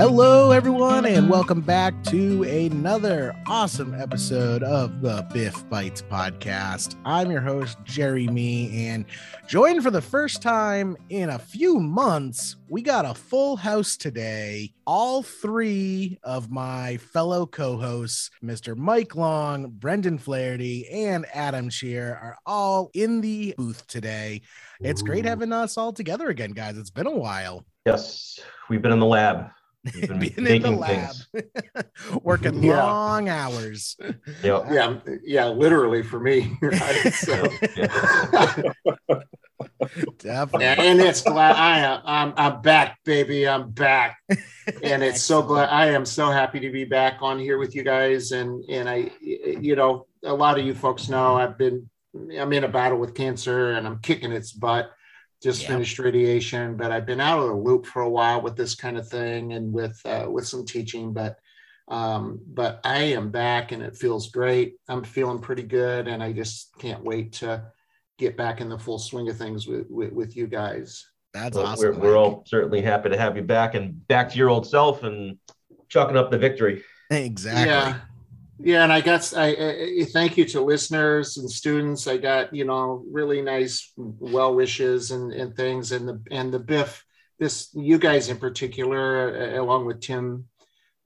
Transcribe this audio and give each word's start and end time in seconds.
Hello, 0.00 0.50
everyone, 0.50 1.04
and 1.04 1.28
welcome 1.28 1.60
back 1.60 2.02
to 2.04 2.42
another 2.44 3.36
awesome 3.46 3.92
episode 3.92 4.62
of 4.62 5.02
the 5.02 5.28
Biff 5.30 5.68
Bites 5.68 6.00
podcast. 6.00 6.96
I'm 7.04 7.30
your 7.30 7.42
host, 7.42 7.76
Jerry 7.84 8.26
Me, 8.26 8.86
and 8.88 9.04
joined 9.46 9.82
for 9.82 9.90
the 9.90 10.00
first 10.00 10.40
time 10.40 10.96
in 11.10 11.28
a 11.28 11.38
few 11.38 11.78
months, 11.78 12.56
we 12.70 12.80
got 12.80 13.04
a 13.04 13.12
full 13.12 13.56
house 13.56 13.98
today. 13.98 14.72
All 14.86 15.22
three 15.22 16.18
of 16.22 16.50
my 16.50 16.96
fellow 16.96 17.44
co 17.44 17.76
hosts, 17.76 18.30
Mr. 18.42 18.74
Mike 18.74 19.16
Long, 19.16 19.68
Brendan 19.68 20.16
Flaherty, 20.16 20.88
and 20.88 21.26
Adam 21.34 21.68
Shear, 21.68 22.18
are 22.22 22.38
all 22.46 22.90
in 22.94 23.20
the 23.20 23.52
booth 23.58 23.86
today. 23.86 24.40
It's 24.80 25.02
great 25.02 25.26
having 25.26 25.52
us 25.52 25.76
all 25.76 25.92
together 25.92 26.30
again, 26.30 26.52
guys. 26.52 26.78
It's 26.78 26.88
been 26.88 27.06
a 27.06 27.10
while. 27.10 27.66
Yes, 27.84 28.40
we've 28.70 28.80
been 28.80 28.92
in 28.92 28.98
the 28.98 29.04
lab. 29.04 29.50
We've 29.94 30.08
been 30.08 30.18
Being 30.44 30.56
in 30.56 30.62
the 30.62 30.70
lab, 30.72 31.14
working 32.22 32.62
Yeah. 32.62 32.84
long 32.84 33.28
hours. 33.28 33.96
Yep. 34.42 34.66
yeah, 34.70 34.98
yeah, 35.24 35.46
literally 35.48 36.02
for 36.02 36.20
me. 36.20 36.56
Right? 36.60 37.12
So, 37.14 37.48
Yeah. 37.76 38.82
Definitely. 40.18 40.66
and 40.86 41.00
it's 41.00 41.22
glad 41.22 41.56
I 41.56 41.78
am. 41.80 42.00
I'm, 42.04 42.32
I'm 42.36 42.62
back, 42.62 42.98
baby. 43.04 43.46
I'm 43.48 43.70
back, 43.70 44.16
and 44.82 45.02
it's 45.02 45.22
so 45.22 45.42
glad 45.42 45.68
I 45.68 45.86
am 45.88 46.04
so 46.06 46.30
happy 46.30 46.60
to 46.60 46.70
be 46.70 46.84
back 46.84 47.18
on 47.20 47.38
here 47.38 47.58
with 47.58 47.74
you 47.74 47.82
guys. 47.82 48.32
And 48.32 48.64
and 48.70 48.88
I, 48.88 49.10
you 49.20 49.76
know, 49.76 50.06
a 50.24 50.32
lot 50.32 50.58
of 50.58 50.64
you 50.66 50.74
folks 50.74 51.08
know 51.08 51.36
I've 51.36 51.58
been 51.58 51.88
I'm 52.38 52.52
in 52.52 52.64
a 52.64 52.68
battle 52.68 52.98
with 52.98 53.14
cancer, 53.14 53.72
and 53.72 53.86
I'm 53.86 53.98
kicking 54.00 54.32
its 54.32 54.52
butt. 54.52 54.90
Just 55.42 55.62
Yeah. 55.62 55.68
finished 55.68 55.98
radiation, 55.98 56.76
but 56.76 56.92
I've 56.92 57.06
been 57.06 57.20
out 57.20 57.38
of 57.40 57.48
the 57.48 57.54
loop 57.54 57.86
for 57.86 58.02
a 58.02 58.08
while 58.10 58.42
with 58.42 58.56
this 58.56 58.74
kind 58.74 58.98
of 58.98 59.08
thing 59.08 59.52
and 59.54 59.72
with 59.72 60.00
uh, 60.04 60.26
with 60.30 60.46
some 60.46 60.64
teaching, 60.64 61.12
but. 61.12 61.38
Um, 61.88 62.38
but 62.46 62.80
I 62.84 62.98
am 62.98 63.30
back 63.32 63.72
and 63.72 63.82
it 63.82 63.96
feels 63.96 64.30
great. 64.30 64.76
I'm 64.88 65.02
feeling 65.02 65.40
pretty 65.40 65.64
good, 65.64 66.06
and 66.06 66.22
I 66.22 66.32
just 66.32 66.70
can't 66.78 67.02
wait 67.02 67.32
to 67.40 67.64
get 68.16 68.36
back 68.36 68.60
in 68.60 68.68
the 68.68 68.78
full 68.78 69.00
swing 69.00 69.28
of 69.28 69.36
things 69.36 69.66
with 69.66 69.86
with, 69.90 70.12
with 70.12 70.36
you 70.36 70.46
guys. 70.46 71.04
That's 71.34 71.56
Well, 71.56 71.66
awesome. 71.66 71.96
we're, 71.96 72.10
we're 72.10 72.16
all 72.16 72.44
certainly 72.46 72.80
happy 72.80 73.08
to 73.08 73.18
have 73.18 73.34
you 73.36 73.42
back 73.42 73.74
and 73.74 74.06
back 74.06 74.30
to 74.30 74.38
your 74.38 74.50
old 74.50 74.68
self 74.68 75.02
and 75.02 75.36
chucking 75.88 76.16
up 76.16 76.30
the 76.30 76.38
victory. 76.38 76.84
exactly. 77.10 77.64
Yeah, 77.66 77.98
yeah, 78.62 78.82
and 78.82 78.92
I 78.92 79.00
got 79.00 79.32
I, 79.36 79.48
I 80.00 80.04
thank 80.12 80.36
you 80.36 80.44
to 80.46 80.60
listeners 80.60 81.36
and 81.38 81.50
students. 81.50 82.06
I 82.06 82.16
got 82.16 82.54
you 82.54 82.64
know 82.64 83.04
really 83.10 83.42
nice 83.42 83.92
well 83.96 84.54
wishes 84.54 85.10
and 85.10 85.32
and 85.32 85.54
things, 85.56 85.92
and 85.92 86.08
the 86.08 86.22
and 86.30 86.52
the 86.52 86.58
Biff 86.58 87.04
this 87.40 87.70
you 87.74 87.98
guys 87.98 88.28
in 88.28 88.36
particular, 88.36 89.56
uh, 89.56 89.60
along 89.60 89.86
with 89.86 90.00
Tim. 90.00 90.46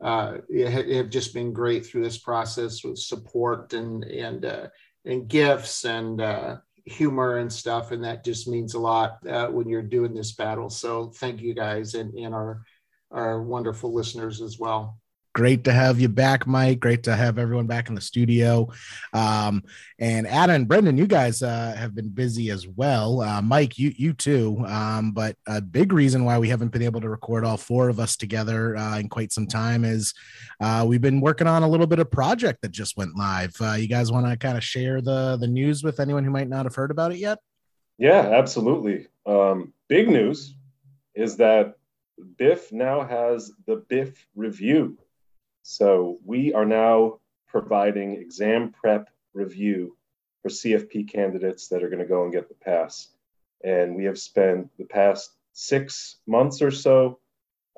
Uh, 0.02 0.38
have 0.58 1.08
just 1.08 1.32
been 1.32 1.52
great 1.52 1.86
through 1.86 2.02
this 2.02 2.18
process 2.18 2.84
with 2.84 2.98
support 2.98 3.72
and 3.72 4.04
and 4.04 4.44
uh, 4.44 4.66
and 5.06 5.28
gifts 5.28 5.84
and 5.84 6.20
uh, 6.20 6.56
humor 6.84 7.38
and 7.38 7.50
stuff, 7.50 7.92
and 7.92 8.04
that 8.04 8.24
just 8.24 8.48
means 8.48 8.74
a 8.74 8.78
lot 8.78 9.26
uh, 9.26 9.46
when 9.46 9.68
you're 9.68 9.80
doing 9.80 10.12
this 10.12 10.32
battle. 10.32 10.68
So 10.68 11.10
thank 11.10 11.40
you 11.40 11.54
guys 11.54 11.94
and, 11.94 12.12
and 12.14 12.34
our 12.34 12.64
our 13.10 13.42
wonderful 13.42 13.94
listeners 13.94 14.42
as 14.42 14.58
well. 14.58 14.98
Great 15.34 15.64
to 15.64 15.72
have 15.72 15.98
you 15.98 16.08
back, 16.08 16.46
Mike. 16.46 16.78
Great 16.78 17.02
to 17.02 17.16
have 17.16 17.38
everyone 17.38 17.66
back 17.66 17.88
in 17.88 17.96
the 17.96 18.00
studio. 18.00 18.68
Um, 19.12 19.64
and 19.98 20.28
Adam 20.28 20.54
and 20.54 20.68
Brendan, 20.68 20.96
you 20.96 21.08
guys 21.08 21.42
uh, 21.42 21.74
have 21.76 21.92
been 21.92 22.08
busy 22.08 22.50
as 22.50 22.68
well. 22.68 23.20
Uh, 23.20 23.42
Mike, 23.42 23.76
you 23.76 23.92
you 23.96 24.12
too. 24.12 24.64
Um, 24.64 25.10
but 25.10 25.36
a 25.48 25.60
big 25.60 25.92
reason 25.92 26.24
why 26.24 26.38
we 26.38 26.48
haven't 26.48 26.70
been 26.70 26.82
able 26.82 27.00
to 27.00 27.08
record 27.08 27.44
all 27.44 27.56
four 27.56 27.88
of 27.88 27.98
us 27.98 28.16
together 28.16 28.76
uh, 28.76 29.00
in 29.00 29.08
quite 29.08 29.32
some 29.32 29.48
time 29.48 29.84
is 29.84 30.14
uh, 30.60 30.84
we've 30.86 31.00
been 31.00 31.20
working 31.20 31.48
on 31.48 31.64
a 31.64 31.68
little 31.68 31.88
bit 31.88 31.98
of 31.98 32.12
project 32.12 32.62
that 32.62 32.70
just 32.70 32.96
went 32.96 33.16
live. 33.16 33.56
Uh, 33.60 33.72
you 33.72 33.88
guys 33.88 34.12
want 34.12 34.26
to 34.26 34.36
kind 34.36 34.56
of 34.56 34.62
share 34.62 35.00
the 35.00 35.36
the 35.40 35.48
news 35.48 35.82
with 35.82 35.98
anyone 35.98 36.22
who 36.22 36.30
might 36.30 36.48
not 36.48 36.64
have 36.64 36.76
heard 36.76 36.92
about 36.92 37.10
it 37.10 37.18
yet? 37.18 37.38
Yeah, 37.98 38.20
absolutely. 38.20 39.08
Um, 39.26 39.72
big 39.88 40.08
news 40.08 40.54
is 41.16 41.36
that 41.38 41.74
Biff 42.38 42.72
now 42.72 43.04
has 43.04 43.50
the 43.66 43.84
Biff 43.88 44.28
review. 44.36 44.96
So 45.66 46.18
we 46.26 46.52
are 46.52 46.66
now 46.66 47.20
providing 47.48 48.16
exam 48.16 48.70
prep 48.70 49.08
review 49.32 49.96
for 50.42 50.50
CFP 50.50 51.10
candidates 51.10 51.68
that 51.68 51.82
are 51.82 51.88
going 51.88 52.02
to 52.02 52.08
go 52.08 52.22
and 52.22 52.32
get 52.32 52.50
the 52.50 52.54
pass. 52.54 53.08
And 53.64 53.96
we 53.96 54.04
have 54.04 54.18
spent 54.18 54.70
the 54.76 54.84
past 54.84 55.30
six 55.54 56.16
months 56.26 56.60
or 56.60 56.70
so, 56.70 57.18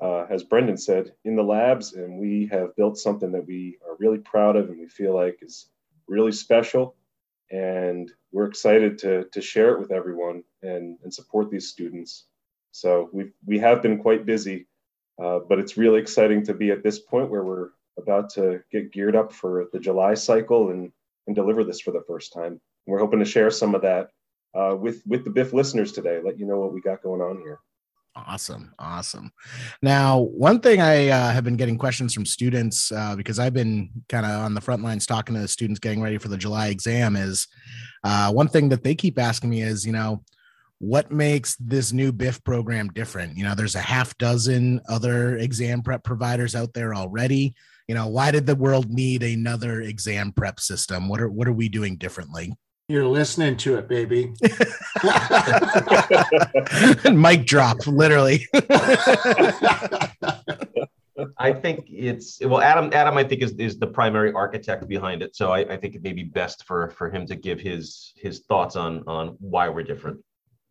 uh, 0.01 0.25
as 0.29 0.43
Brendan 0.43 0.75
said, 0.75 1.13
in 1.23 1.37
the 1.37 1.43
labs, 1.43 1.93
and 1.93 2.19
we 2.19 2.47
have 2.51 2.75
built 2.75 2.97
something 2.97 3.31
that 3.31 3.47
we 3.47 3.77
are 3.87 3.95
really 3.99 4.19
proud 4.19 4.57
of 4.57 4.69
and 4.69 4.79
we 4.79 4.87
feel 4.87 5.15
like 5.15 5.39
is 5.41 5.69
really 6.09 6.33
special 6.33 6.93
and 7.51 8.11
we're 8.33 8.47
excited 8.47 8.97
to, 8.97 9.23
to 9.31 9.41
share 9.41 9.69
it 9.69 9.79
with 9.79 9.93
everyone 9.93 10.43
and, 10.61 10.97
and 11.03 11.13
support 11.13 11.49
these 11.49 11.69
students. 11.69 12.25
So 12.73 13.09
we 13.13 13.31
we 13.45 13.59
have 13.59 13.81
been 13.81 13.97
quite 13.97 14.25
busy, 14.25 14.67
uh, 15.23 15.39
but 15.47 15.57
it's 15.57 15.77
really 15.77 16.01
exciting 16.01 16.43
to 16.47 16.53
be 16.53 16.69
at 16.71 16.83
this 16.83 16.99
point 16.99 17.31
where 17.31 17.45
we're 17.45 17.69
about 17.97 18.29
to 18.31 18.61
get 18.71 18.91
geared 18.91 19.15
up 19.15 19.31
for 19.31 19.67
the 19.73 19.79
July 19.79 20.13
cycle 20.13 20.69
and, 20.69 20.91
and 21.25 21.35
deliver 21.35 21.63
this 21.63 21.81
for 21.81 21.91
the 21.91 22.03
first 22.07 22.33
time. 22.33 22.59
We're 22.85 22.99
hoping 22.99 23.19
to 23.19 23.25
share 23.25 23.51
some 23.51 23.75
of 23.75 23.81
that 23.81 24.09
uh, 24.55 24.75
with 24.75 25.01
with 25.05 25.23
the 25.23 25.29
Biff 25.29 25.53
listeners 25.53 25.91
today. 25.91 26.19
Let 26.23 26.39
you 26.39 26.45
know 26.45 26.59
what 26.59 26.73
we 26.73 26.81
got 26.81 27.03
going 27.03 27.21
on 27.21 27.39
here. 27.39 27.59
Awesome. 28.25 28.73
Awesome. 28.79 29.31
Now, 29.81 30.19
one 30.19 30.59
thing 30.59 30.81
I 30.81 31.09
uh, 31.09 31.31
have 31.31 31.43
been 31.43 31.57
getting 31.57 31.77
questions 31.77 32.13
from 32.13 32.25
students 32.25 32.91
uh, 32.91 33.15
because 33.15 33.37
I've 33.37 33.53
been 33.53 33.89
kind 34.09 34.25
of 34.25 34.31
on 34.31 34.55
the 34.55 34.61
front 34.61 34.83
lines 34.83 35.05
talking 35.05 35.35
to 35.35 35.47
students 35.47 35.79
getting 35.79 36.01
ready 36.01 36.17
for 36.17 36.27
the 36.27 36.37
July 36.37 36.69
exam 36.69 37.15
is 37.15 37.47
uh, 38.03 38.31
one 38.31 38.47
thing 38.47 38.69
that 38.69 38.83
they 38.83 38.95
keep 38.95 39.19
asking 39.19 39.51
me 39.51 39.61
is, 39.61 39.85
you 39.85 39.91
know, 39.91 40.23
what 40.79 41.11
makes 41.11 41.55
this 41.55 41.91
new 41.91 42.11
BIF 42.11 42.43
program 42.43 42.89
different? 42.89 43.37
You 43.37 43.43
know, 43.43 43.55
there's 43.55 43.75
a 43.75 43.79
half 43.79 44.17
dozen 44.17 44.81
other 44.87 45.37
exam 45.37 45.81
prep 45.81 46.03
providers 46.03 46.55
out 46.55 46.73
there 46.73 46.93
already. 46.93 47.55
You 47.87 47.95
know, 47.95 48.07
why 48.07 48.31
did 48.31 48.45
the 48.45 48.55
world 48.55 48.89
need 48.91 49.23
another 49.23 49.81
exam 49.81 50.31
prep 50.33 50.59
system? 50.59 51.09
What 51.09 51.21
are 51.21 51.29
what 51.29 51.47
are 51.47 51.53
we 51.53 51.69
doing 51.69 51.95
differently? 51.95 52.53
You're 52.89 53.07
listening 53.07 53.57
to 53.57 53.75
it, 53.77 53.89
baby. 53.89 54.33
Mic 57.11 57.45
drop, 57.45 57.85
literally. 57.85 58.47
I 61.37 61.51
think 61.51 61.87
it's 61.89 62.39
well, 62.45 62.61
Adam. 62.61 62.91
Adam, 62.93 63.17
I 63.17 63.23
think 63.23 63.41
is, 63.41 63.51
is 63.53 63.77
the 63.79 63.87
primary 63.87 64.31
architect 64.31 64.87
behind 64.87 65.21
it. 65.21 65.35
So 65.35 65.51
I, 65.51 65.59
I 65.73 65.77
think 65.77 65.95
it 65.95 66.03
may 66.03 66.13
be 66.13 66.23
best 66.23 66.63
for 66.65 66.91
for 66.91 67.09
him 67.09 67.25
to 67.25 67.35
give 67.35 67.59
his 67.59 68.13
his 68.15 68.39
thoughts 68.47 68.75
on 68.75 69.03
on 69.07 69.35
why 69.39 69.67
we're 69.69 69.83
different. 69.83 70.19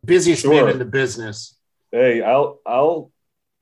Busiest 0.06 0.42
Sure. 0.42 0.54
man 0.54 0.68
in 0.68 0.78
the 0.78 0.84
business. 0.84 1.58
Hey, 1.92 2.22
I'll 2.22 2.60
I'll 2.66 3.12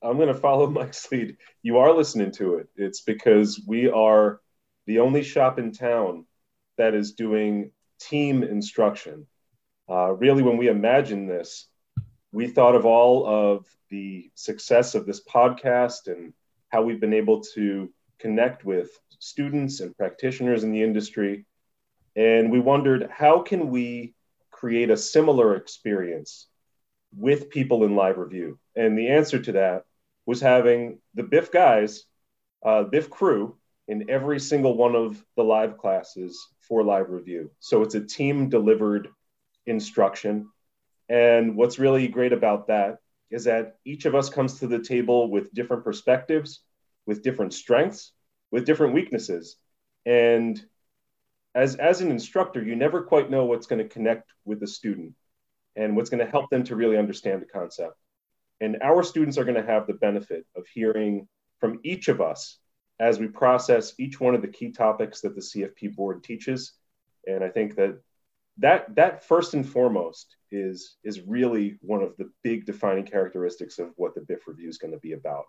I'm 0.01 0.17
going 0.17 0.27
to 0.27 0.33
follow 0.33 0.67
Mike's 0.69 1.11
lead. 1.11 1.37
You 1.63 1.79
are 1.79 1.93
listening 1.93 2.31
to 2.33 2.55
it. 2.55 2.67
It's 2.75 3.01
because 3.01 3.61
we 3.67 3.89
are 3.89 4.39
the 4.85 4.99
only 4.99 5.23
shop 5.23 5.57
in 5.59 5.71
town 5.71 6.25
that 6.77 6.93
is 6.93 7.13
doing 7.13 7.71
team 7.99 8.43
instruction. 8.43 9.27
Uh, 9.89 10.11
really, 10.11 10.43
when 10.43 10.57
we 10.57 10.67
imagined 10.67 11.29
this, 11.29 11.67
we 12.31 12.47
thought 12.47 12.75
of 12.75 12.85
all 12.85 13.25
of 13.25 13.65
the 13.89 14.29
success 14.35 14.95
of 14.95 15.05
this 15.05 15.23
podcast 15.23 16.07
and 16.07 16.33
how 16.69 16.81
we've 16.81 16.99
been 16.99 17.13
able 17.13 17.41
to 17.41 17.89
connect 18.19 18.65
with 18.65 18.89
students 19.19 19.79
and 19.79 19.95
practitioners 19.95 20.63
in 20.63 20.71
the 20.71 20.83
industry. 20.83 21.45
And 22.15 22.51
we 22.51 22.59
wondered 22.59 23.09
how 23.11 23.41
can 23.41 23.69
we 23.69 24.14
create 24.65 24.89
a 24.89 24.97
similar 24.97 25.55
experience 25.55 26.47
with 27.15 27.51
people 27.51 27.83
in 27.83 27.95
live 27.95 28.17
review? 28.17 28.57
And 28.75 28.97
the 28.97 29.09
answer 29.09 29.37
to 29.37 29.51
that 29.51 29.83
was 30.25 30.41
having 30.41 30.97
the 31.13 31.21
Biff 31.21 31.51
guys, 31.51 32.05
uh, 32.65 32.81
Biff 32.81 33.11
crew, 33.11 33.57
in 33.87 34.09
every 34.09 34.39
single 34.39 34.75
one 34.75 34.95
of 34.95 35.23
the 35.35 35.43
live 35.43 35.77
classes 35.77 36.47
for 36.61 36.83
live 36.83 37.11
review. 37.11 37.51
So 37.59 37.83
it's 37.83 37.93
a 37.93 38.03
team 38.03 38.49
delivered 38.49 39.09
instruction. 39.67 40.49
And 41.09 41.55
what's 41.55 41.77
really 41.77 42.07
great 42.07 42.33
about 42.33 42.65
that 42.69 42.97
is 43.29 43.43
that 43.43 43.75
each 43.85 44.05
of 44.05 44.15
us 44.15 44.29
comes 44.29 44.61
to 44.61 44.67
the 44.67 44.79
table 44.79 45.29
with 45.29 45.53
different 45.53 45.83
perspectives, 45.83 46.61
with 47.05 47.21
different 47.21 47.53
strengths, 47.53 48.13
with 48.49 48.65
different 48.65 48.95
weaknesses. 48.95 49.57
And 50.07 50.59
as, 51.55 51.75
as 51.75 52.01
an 52.01 52.11
instructor, 52.11 52.61
you 52.61 52.75
never 52.75 53.01
quite 53.01 53.31
know 53.31 53.45
what's 53.45 53.65
going 53.65 53.81
to 53.81 53.87
connect 53.87 54.31
with 54.43 54.59
the 54.59 54.67
student 54.67 55.13
and 55.75 55.95
what's 55.95 56.09
going 56.09 56.23
to 56.23 56.31
help 56.31 56.49
them 56.49 56.63
to 56.65 56.75
really 56.75 56.97
understand 56.97 57.41
the 57.41 57.47
concept. 57.47 57.95
And 58.61 58.77
our 58.83 59.03
students 59.03 59.37
are 59.37 59.45
going 59.45 59.61
to 59.61 59.71
have 59.71 59.87
the 59.87 59.93
benefit 59.93 60.45
of 60.55 60.67
hearing 60.67 61.27
from 61.59 61.79
each 61.83 62.09
of 62.09 62.21
us 62.21 62.59
as 62.99 63.19
we 63.19 63.27
process 63.27 63.93
each 63.97 64.19
one 64.19 64.35
of 64.35 64.41
the 64.41 64.47
key 64.47 64.71
topics 64.71 65.21
that 65.21 65.35
the 65.35 65.41
CFP 65.41 65.95
board 65.95 66.23
teaches. 66.23 66.73
And 67.25 67.43
I 67.43 67.49
think 67.49 67.75
that 67.75 67.99
that 68.59 68.95
that 68.95 69.25
first 69.25 69.53
and 69.53 69.67
foremost 69.67 70.37
is 70.51 70.95
is 71.03 71.21
really 71.21 71.77
one 71.81 72.01
of 72.01 72.15
the 72.17 72.29
big 72.43 72.65
defining 72.65 73.05
characteristics 73.05 73.79
of 73.79 73.91
what 73.97 74.15
the 74.15 74.21
BIF 74.21 74.47
review 74.47 74.69
is 74.69 74.77
going 74.77 74.93
to 74.93 74.99
be 74.99 75.11
about. 75.11 75.45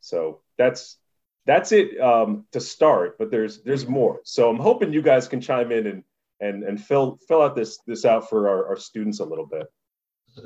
So 0.00 0.42
that's 0.58 0.96
that's 1.46 1.72
it 1.72 2.00
um, 2.00 2.46
to 2.52 2.60
start, 2.60 3.18
but 3.18 3.30
there's 3.30 3.62
there's 3.62 3.86
more. 3.86 4.20
So 4.24 4.48
I'm 4.48 4.58
hoping 4.58 4.92
you 4.92 5.02
guys 5.02 5.28
can 5.28 5.40
chime 5.40 5.72
in 5.72 5.86
and 5.86 6.02
and 6.40 6.64
and 6.64 6.82
fill 6.82 7.18
fill 7.28 7.42
out 7.42 7.54
this 7.54 7.78
this 7.86 8.04
out 8.04 8.28
for 8.28 8.48
our, 8.48 8.68
our 8.68 8.76
students 8.76 9.20
a 9.20 9.24
little 9.24 9.46
bit. 9.46 9.66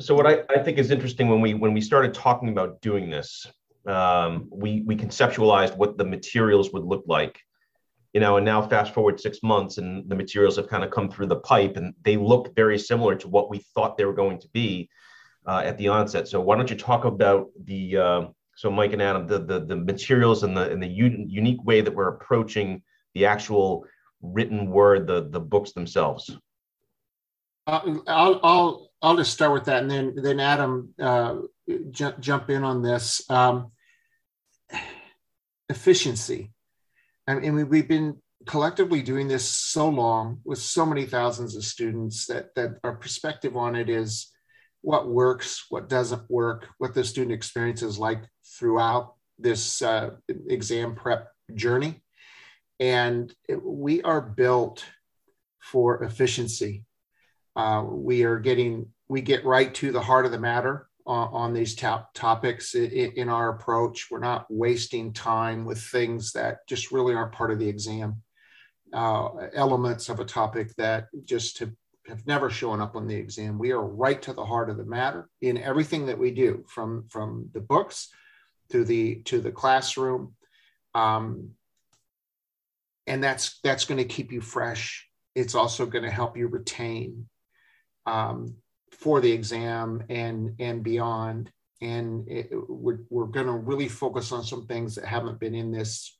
So 0.00 0.14
what 0.14 0.26
I, 0.26 0.42
I 0.50 0.62
think 0.62 0.78
is 0.78 0.90
interesting 0.90 1.28
when 1.28 1.40
we 1.40 1.54
when 1.54 1.72
we 1.72 1.80
started 1.80 2.14
talking 2.14 2.48
about 2.50 2.80
doing 2.80 3.10
this, 3.10 3.46
um, 3.86 4.48
we 4.50 4.82
we 4.86 4.96
conceptualized 4.96 5.76
what 5.76 5.96
the 5.96 6.04
materials 6.04 6.72
would 6.72 6.84
look 6.84 7.04
like, 7.06 7.40
you 8.12 8.20
know, 8.20 8.36
and 8.36 8.44
now 8.44 8.60
fast 8.60 8.92
forward 8.92 9.20
six 9.20 9.38
months 9.42 9.78
and 9.78 10.08
the 10.10 10.16
materials 10.16 10.56
have 10.56 10.68
kind 10.68 10.84
of 10.84 10.90
come 10.90 11.08
through 11.08 11.26
the 11.26 11.40
pipe 11.40 11.76
and 11.76 11.94
they 12.02 12.16
look 12.16 12.54
very 12.54 12.78
similar 12.78 13.14
to 13.16 13.28
what 13.28 13.50
we 13.50 13.58
thought 13.74 13.96
they 13.96 14.04
were 14.04 14.12
going 14.12 14.40
to 14.40 14.48
be 14.52 14.90
uh, 15.46 15.62
at 15.64 15.78
the 15.78 15.88
onset. 15.88 16.28
So 16.28 16.40
why 16.40 16.56
don't 16.56 16.70
you 16.70 16.76
talk 16.76 17.04
about 17.04 17.48
the 17.64 17.96
uh, 17.96 18.22
so 18.58 18.72
Mike 18.72 18.92
and 18.92 19.00
Adam 19.00 19.28
the 19.28 19.38
the, 19.38 19.60
the 19.60 19.76
materials 19.76 20.42
and 20.42 20.56
the 20.56 20.68
and 20.68 20.82
the 20.82 20.88
un- 20.88 21.26
unique 21.28 21.62
way 21.62 21.80
that 21.80 21.94
we're 21.94 22.08
approaching 22.08 22.82
the 23.14 23.24
actual 23.24 23.84
written 24.20 24.68
word 24.68 25.06
the 25.06 25.28
the 25.30 25.38
books 25.38 25.70
themselves. 25.70 26.36
Uh, 27.68 27.98
I'll 28.08 28.40
I'll 28.42 28.90
I'll 29.00 29.16
just 29.16 29.32
start 29.32 29.52
with 29.52 29.66
that, 29.66 29.82
and 29.82 29.90
then 29.90 30.14
then 30.16 30.40
Adam 30.40 30.92
uh, 31.00 31.36
jump 31.92 32.18
jump 32.18 32.50
in 32.50 32.64
on 32.64 32.82
this. 32.82 33.22
Um, 33.30 33.70
efficiency. 35.68 36.50
I 37.28 37.34
mean, 37.36 37.68
we've 37.68 37.86
been 37.86 38.16
collectively 38.46 39.02
doing 39.02 39.28
this 39.28 39.48
so 39.48 39.88
long 39.88 40.40
with 40.44 40.58
so 40.58 40.84
many 40.84 41.04
thousands 41.04 41.54
of 41.54 41.62
students 41.62 42.26
that 42.26 42.56
that 42.56 42.80
our 42.82 42.96
perspective 42.96 43.56
on 43.56 43.76
it 43.76 43.88
is 43.88 44.32
what 44.82 45.08
works, 45.08 45.66
what 45.70 45.88
doesn't 45.88 46.30
work, 46.30 46.68
what 46.78 46.94
the 46.94 47.04
student 47.04 47.32
experience 47.32 47.82
is 47.82 47.98
like 47.98 48.22
throughout 48.58 49.14
this 49.38 49.82
uh, 49.82 50.10
exam 50.48 50.94
prep 50.94 51.30
journey, 51.54 52.02
and 52.80 53.32
it, 53.48 53.62
we 53.62 54.02
are 54.02 54.20
built 54.20 54.84
for 55.60 56.02
efficiency. 56.02 56.84
Uh, 57.56 57.84
we 57.86 58.24
are 58.24 58.38
getting 58.38 58.86
we 59.08 59.20
get 59.20 59.44
right 59.44 59.74
to 59.74 59.90
the 59.90 60.00
heart 60.00 60.26
of 60.26 60.32
the 60.32 60.38
matter 60.38 60.88
on, 61.06 61.28
on 61.32 61.54
these 61.54 61.74
top 61.74 62.12
topics 62.14 62.74
in, 62.74 63.12
in, 63.16 63.28
our 63.28 63.48
approach. 63.48 64.08
We're 64.10 64.18
not 64.18 64.46
wasting 64.50 65.12
time 65.12 65.64
with 65.64 65.80
things 65.80 66.32
that 66.32 66.66
just 66.68 66.92
really 66.92 67.14
aren't 67.14 67.32
part 67.32 67.50
of 67.50 67.58
the 67.58 67.68
exam. 67.68 68.22
Uh, 68.92 69.28
elements 69.54 70.08
of 70.08 70.20
a 70.20 70.24
topic 70.24 70.74
that 70.76 71.08
just 71.24 71.58
have, 71.58 71.72
have 72.08 72.26
never 72.26 72.50
shown 72.50 72.80
up 72.80 72.96
on 72.96 73.06
the 73.06 73.14
exam. 73.14 73.58
We 73.58 73.72
are 73.72 73.82
right 73.82 74.20
to 74.22 74.32
the 74.32 74.44
heart 74.44 74.70
of 74.70 74.76
the 74.76 74.84
matter 74.84 75.28
in 75.40 75.58
everything 75.58 76.06
that 76.06 76.18
we 76.18 76.30
do, 76.30 76.64
from 76.68 77.06
from 77.08 77.50
the 77.52 77.60
books 77.60 78.08
to 78.70 78.84
the 78.84 79.22
to 79.26 79.40
the 79.40 79.52
classroom, 79.52 80.34
um, 80.94 81.50
and 83.06 83.22
that's 83.22 83.60
that's 83.62 83.84
going 83.84 83.98
to 83.98 84.04
keep 84.04 84.32
you 84.32 84.40
fresh. 84.40 85.06
It's 85.34 85.54
also 85.54 85.86
going 85.86 86.04
to 86.04 86.10
help 86.10 86.36
you 86.36 86.48
retain. 86.48 87.28
Um, 88.06 88.56
for 88.90 89.20
the 89.20 89.30
exam 89.30 90.02
and 90.08 90.54
and 90.58 90.82
beyond 90.82 91.52
and 91.80 92.28
it, 92.28 92.50
we're, 92.68 92.98
we're 93.08 93.26
going 93.26 93.46
to 93.46 93.52
really 93.52 93.88
focus 93.88 94.32
on 94.32 94.42
some 94.42 94.66
things 94.66 94.96
that 94.96 95.04
haven't 95.04 95.38
been 95.38 95.54
in 95.54 95.70
this 95.70 96.16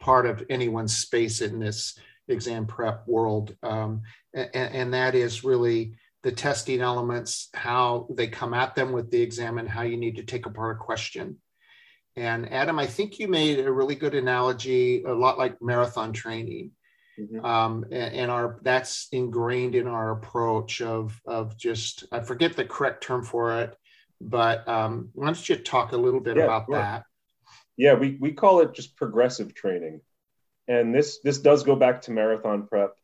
part 0.00 0.26
of 0.26 0.42
anyone's 0.48 0.96
space 0.96 1.40
in 1.40 1.58
this 1.58 1.98
exam 2.28 2.66
prep 2.66 3.06
world 3.06 3.56
um, 3.62 4.02
and, 4.34 4.50
and, 4.54 4.94
that 4.94 5.14
is 5.14 5.44
really 5.44 5.94
the 6.22 6.32
testing 6.32 6.80
elements 6.80 7.48
how 7.54 8.06
they 8.10 8.26
come 8.26 8.54
at 8.54 8.74
them 8.74 8.92
with 8.92 9.10
the 9.10 9.20
exam 9.20 9.58
and 9.58 9.68
how 9.68 9.82
you 9.82 9.96
need 9.96 10.16
to 10.16 10.22
take 10.22 10.46
apart 10.46 10.76
a 10.76 10.84
question 10.84 11.36
and 12.16 12.52
adam 12.52 12.78
i 12.78 12.86
think 12.86 13.18
you 13.18 13.28
made 13.28 13.60
a 13.60 13.72
really 13.72 13.94
good 13.94 14.14
analogy 14.14 15.02
a 15.04 15.12
lot 15.12 15.38
like 15.38 15.60
marathon 15.62 16.12
training 16.12 16.70
Mm-hmm. 17.18 17.44
Um, 17.44 17.84
and, 17.90 18.14
and, 18.14 18.30
our 18.30 18.60
that's 18.62 19.08
ingrained 19.10 19.74
in 19.74 19.88
our 19.88 20.12
approach 20.12 20.80
of 20.80 21.20
of 21.26 21.56
just 21.58 22.04
I 22.12 22.20
forget 22.20 22.54
the 22.54 22.64
correct 22.64 23.02
term 23.02 23.24
for 23.24 23.60
it, 23.60 23.76
but 24.20 24.68
um, 24.68 25.10
why 25.14 25.26
don't 25.26 25.48
you 25.48 25.56
talk 25.56 25.92
a 25.92 25.96
little 25.96 26.20
bit 26.20 26.36
yeah, 26.36 26.44
about 26.44 26.66
sure. 26.66 26.76
that? 26.76 27.04
Yeah, 27.76 27.94
we 27.94 28.16
we 28.20 28.32
call 28.32 28.60
it 28.60 28.72
just 28.72 28.96
progressive 28.96 29.52
training, 29.52 30.00
and 30.68 30.94
this 30.94 31.18
this 31.24 31.38
does 31.38 31.64
go 31.64 31.74
back 31.74 32.02
to 32.02 32.12
marathon 32.12 32.66
prep. 32.66 32.94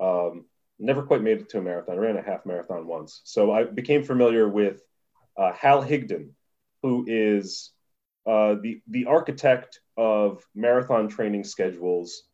Um, 0.00 0.44
never 0.78 1.02
quite 1.02 1.22
made 1.22 1.38
it 1.38 1.48
to 1.50 1.58
a 1.58 1.62
marathon. 1.62 1.96
I 1.96 2.00
ran 2.00 2.16
a 2.16 2.22
half 2.22 2.44
marathon 2.44 2.86
once, 2.86 3.22
so 3.24 3.52
I 3.52 3.64
became 3.64 4.02
familiar 4.02 4.48
with 4.48 4.82
uh, 5.38 5.52
Hal 5.52 5.82
Higdon, 5.82 6.30
who 6.82 7.04
is 7.08 7.70
uh, 8.26 8.56
the 8.60 8.82
the 8.88 9.06
architect 9.06 9.80
of 9.96 10.44
marathon 10.54 11.08
training 11.08 11.44
schedules 11.44 12.24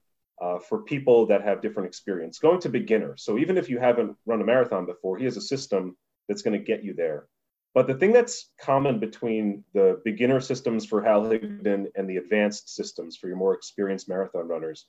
uh, 0.41 0.59
for 0.59 0.83
people 0.83 1.27
that 1.27 1.43
have 1.43 1.63
different 1.63 1.87
experience, 1.87 2.39
going 2.39 2.61
to 2.61 2.69
beginner. 2.69 3.15
So 3.17 3.39
even 3.39 3.59
if 3.59 3.69
you 3.69 3.79
haven't 3.79 4.17
run 4.27 4.41
a 4.41 4.45
marathon 4.45 4.87
before, 4.87 5.19
he 5.19 5.25
has 5.27 5.37
a 5.37 5.43
system 5.43 5.97
that's 6.29 6.43
going 6.43 6.59
to 6.59 6.65
get 6.65 6.83
you 6.83 6.95
there. 6.95 7.29
But 7.75 7.87
the 7.87 7.95
thing 7.95 8.13
that's 8.13 8.51
common 8.61 8.99
between 8.99 9.65
the 9.73 10.01
beginner 10.05 10.41
systems 10.41 10.85
for 10.85 11.03
Hal 11.03 11.23
Higdon 11.23 11.87
and 11.95 12.09
the 12.09 12.19
advanced 12.19 12.75
systems 12.75 13.17
for 13.17 13.29
your 13.29 13.37
more 13.37 13.55
experienced 13.55 14.09
marathon 14.09 14.47
runners 14.47 14.87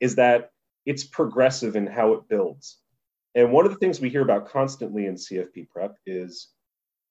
is 0.00 0.16
that 0.16 0.50
it's 0.84 1.04
progressive 1.04 1.74
in 1.74 1.86
how 1.86 2.12
it 2.12 2.28
builds. 2.28 2.78
And 3.34 3.52
one 3.52 3.64
of 3.64 3.72
the 3.72 3.78
things 3.78 4.00
we 4.00 4.10
hear 4.10 4.22
about 4.22 4.48
constantly 4.48 5.06
in 5.06 5.14
CFP 5.14 5.68
prep 5.70 5.96
is 6.06 6.48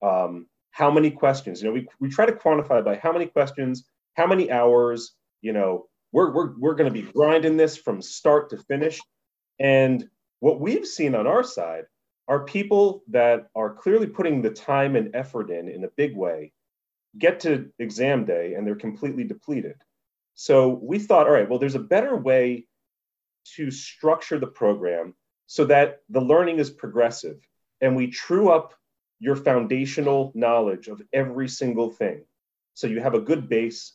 um, 0.03 0.47
how 0.71 0.91
many 0.91 1.09
questions. 1.09 1.61
You 1.61 1.67
know, 1.67 1.73
we, 1.73 1.87
we 1.99 2.09
try 2.09 2.25
to 2.25 2.31
quantify 2.31 2.83
by 2.83 2.95
how 2.97 3.11
many 3.11 3.25
questions, 3.25 3.85
how 4.15 4.27
many 4.27 4.51
hours, 4.51 5.13
you 5.41 5.53
know, 5.53 5.87
we're, 6.11 6.31
we're, 6.31 6.57
we're 6.57 6.75
going 6.75 6.91
to 6.93 7.01
be 7.01 7.09
grinding 7.11 7.57
this 7.57 7.77
from 7.77 8.01
start 8.01 8.49
to 8.51 8.57
finish. 8.57 8.99
And 9.59 10.07
what 10.39 10.59
we've 10.59 10.85
seen 10.85 11.15
on 11.15 11.25
our 11.27 11.43
side 11.43 11.85
are 12.27 12.43
people 12.43 13.03
that 13.09 13.49
are 13.55 13.73
clearly 13.73 14.07
putting 14.07 14.41
the 14.41 14.49
time 14.49 14.95
and 14.95 15.15
effort 15.15 15.49
in 15.49 15.69
in 15.69 15.83
a 15.83 15.89
big 15.95 16.15
way, 16.15 16.51
get 17.17 17.39
to 17.41 17.71
exam 17.79 18.25
day 18.25 18.53
and 18.53 18.65
they're 18.65 18.75
completely 18.75 19.23
depleted. 19.23 19.75
So 20.35 20.69
we 20.69 20.99
thought, 20.99 21.27
all 21.27 21.33
right, 21.33 21.49
well, 21.49 21.59
there's 21.59 21.75
a 21.75 21.79
better 21.79 22.15
way 22.15 22.67
to 23.55 23.71
structure 23.71 24.39
the 24.39 24.47
program 24.47 25.15
so 25.47 25.65
that 25.65 26.01
the 26.09 26.21
learning 26.21 26.59
is 26.59 26.69
progressive 26.69 27.37
and 27.79 27.95
we 27.95 28.07
true 28.07 28.49
up 28.49 28.73
your 29.19 29.35
foundational 29.35 30.31
knowledge 30.35 30.89
of 30.89 31.01
every 31.13 31.47
single 31.47 31.89
thing. 31.89 32.23
So 32.73 32.87
you 32.87 32.99
have 33.01 33.15
a 33.15 33.21
good 33.21 33.49
base 33.49 33.93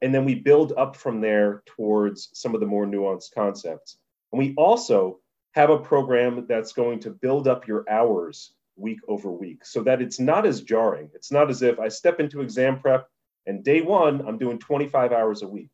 and 0.00 0.14
then 0.14 0.24
we 0.24 0.34
build 0.34 0.72
up 0.76 0.96
from 0.96 1.20
there 1.20 1.62
towards 1.66 2.30
some 2.34 2.54
of 2.54 2.60
the 2.60 2.66
more 2.66 2.86
nuanced 2.86 3.32
concepts. 3.34 3.98
And 4.32 4.38
we 4.38 4.54
also 4.56 5.20
have 5.54 5.70
a 5.70 5.78
program 5.78 6.46
that's 6.48 6.72
going 6.72 7.00
to 7.00 7.10
build 7.10 7.46
up 7.46 7.66
your 7.66 7.88
hours 7.88 8.54
week 8.76 8.98
over 9.06 9.30
week 9.30 9.64
so 9.64 9.82
that 9.84 10.02
it's 10.02 10.18
not 10.18 10.44
as 10.46 10.62
jarring. 10.62 11.08
It's 11.14 11.30
not 11.30 11.48
as 11.48 11.62
if 11.62 11.78
I 11.78 11.88
step 11.88 12.18
into 12.18 12.40
exam 12.40 12.80
prep 12.80 13.08
and 13.46 13.62
day 13.62 13.82
one, 13.82 14.26
I'm 14.26 14.38
doing 14.38 14.58
25 14.58 15.12
hours 15.12 15.42
a 15.42 15.48
week. 15.48 15.70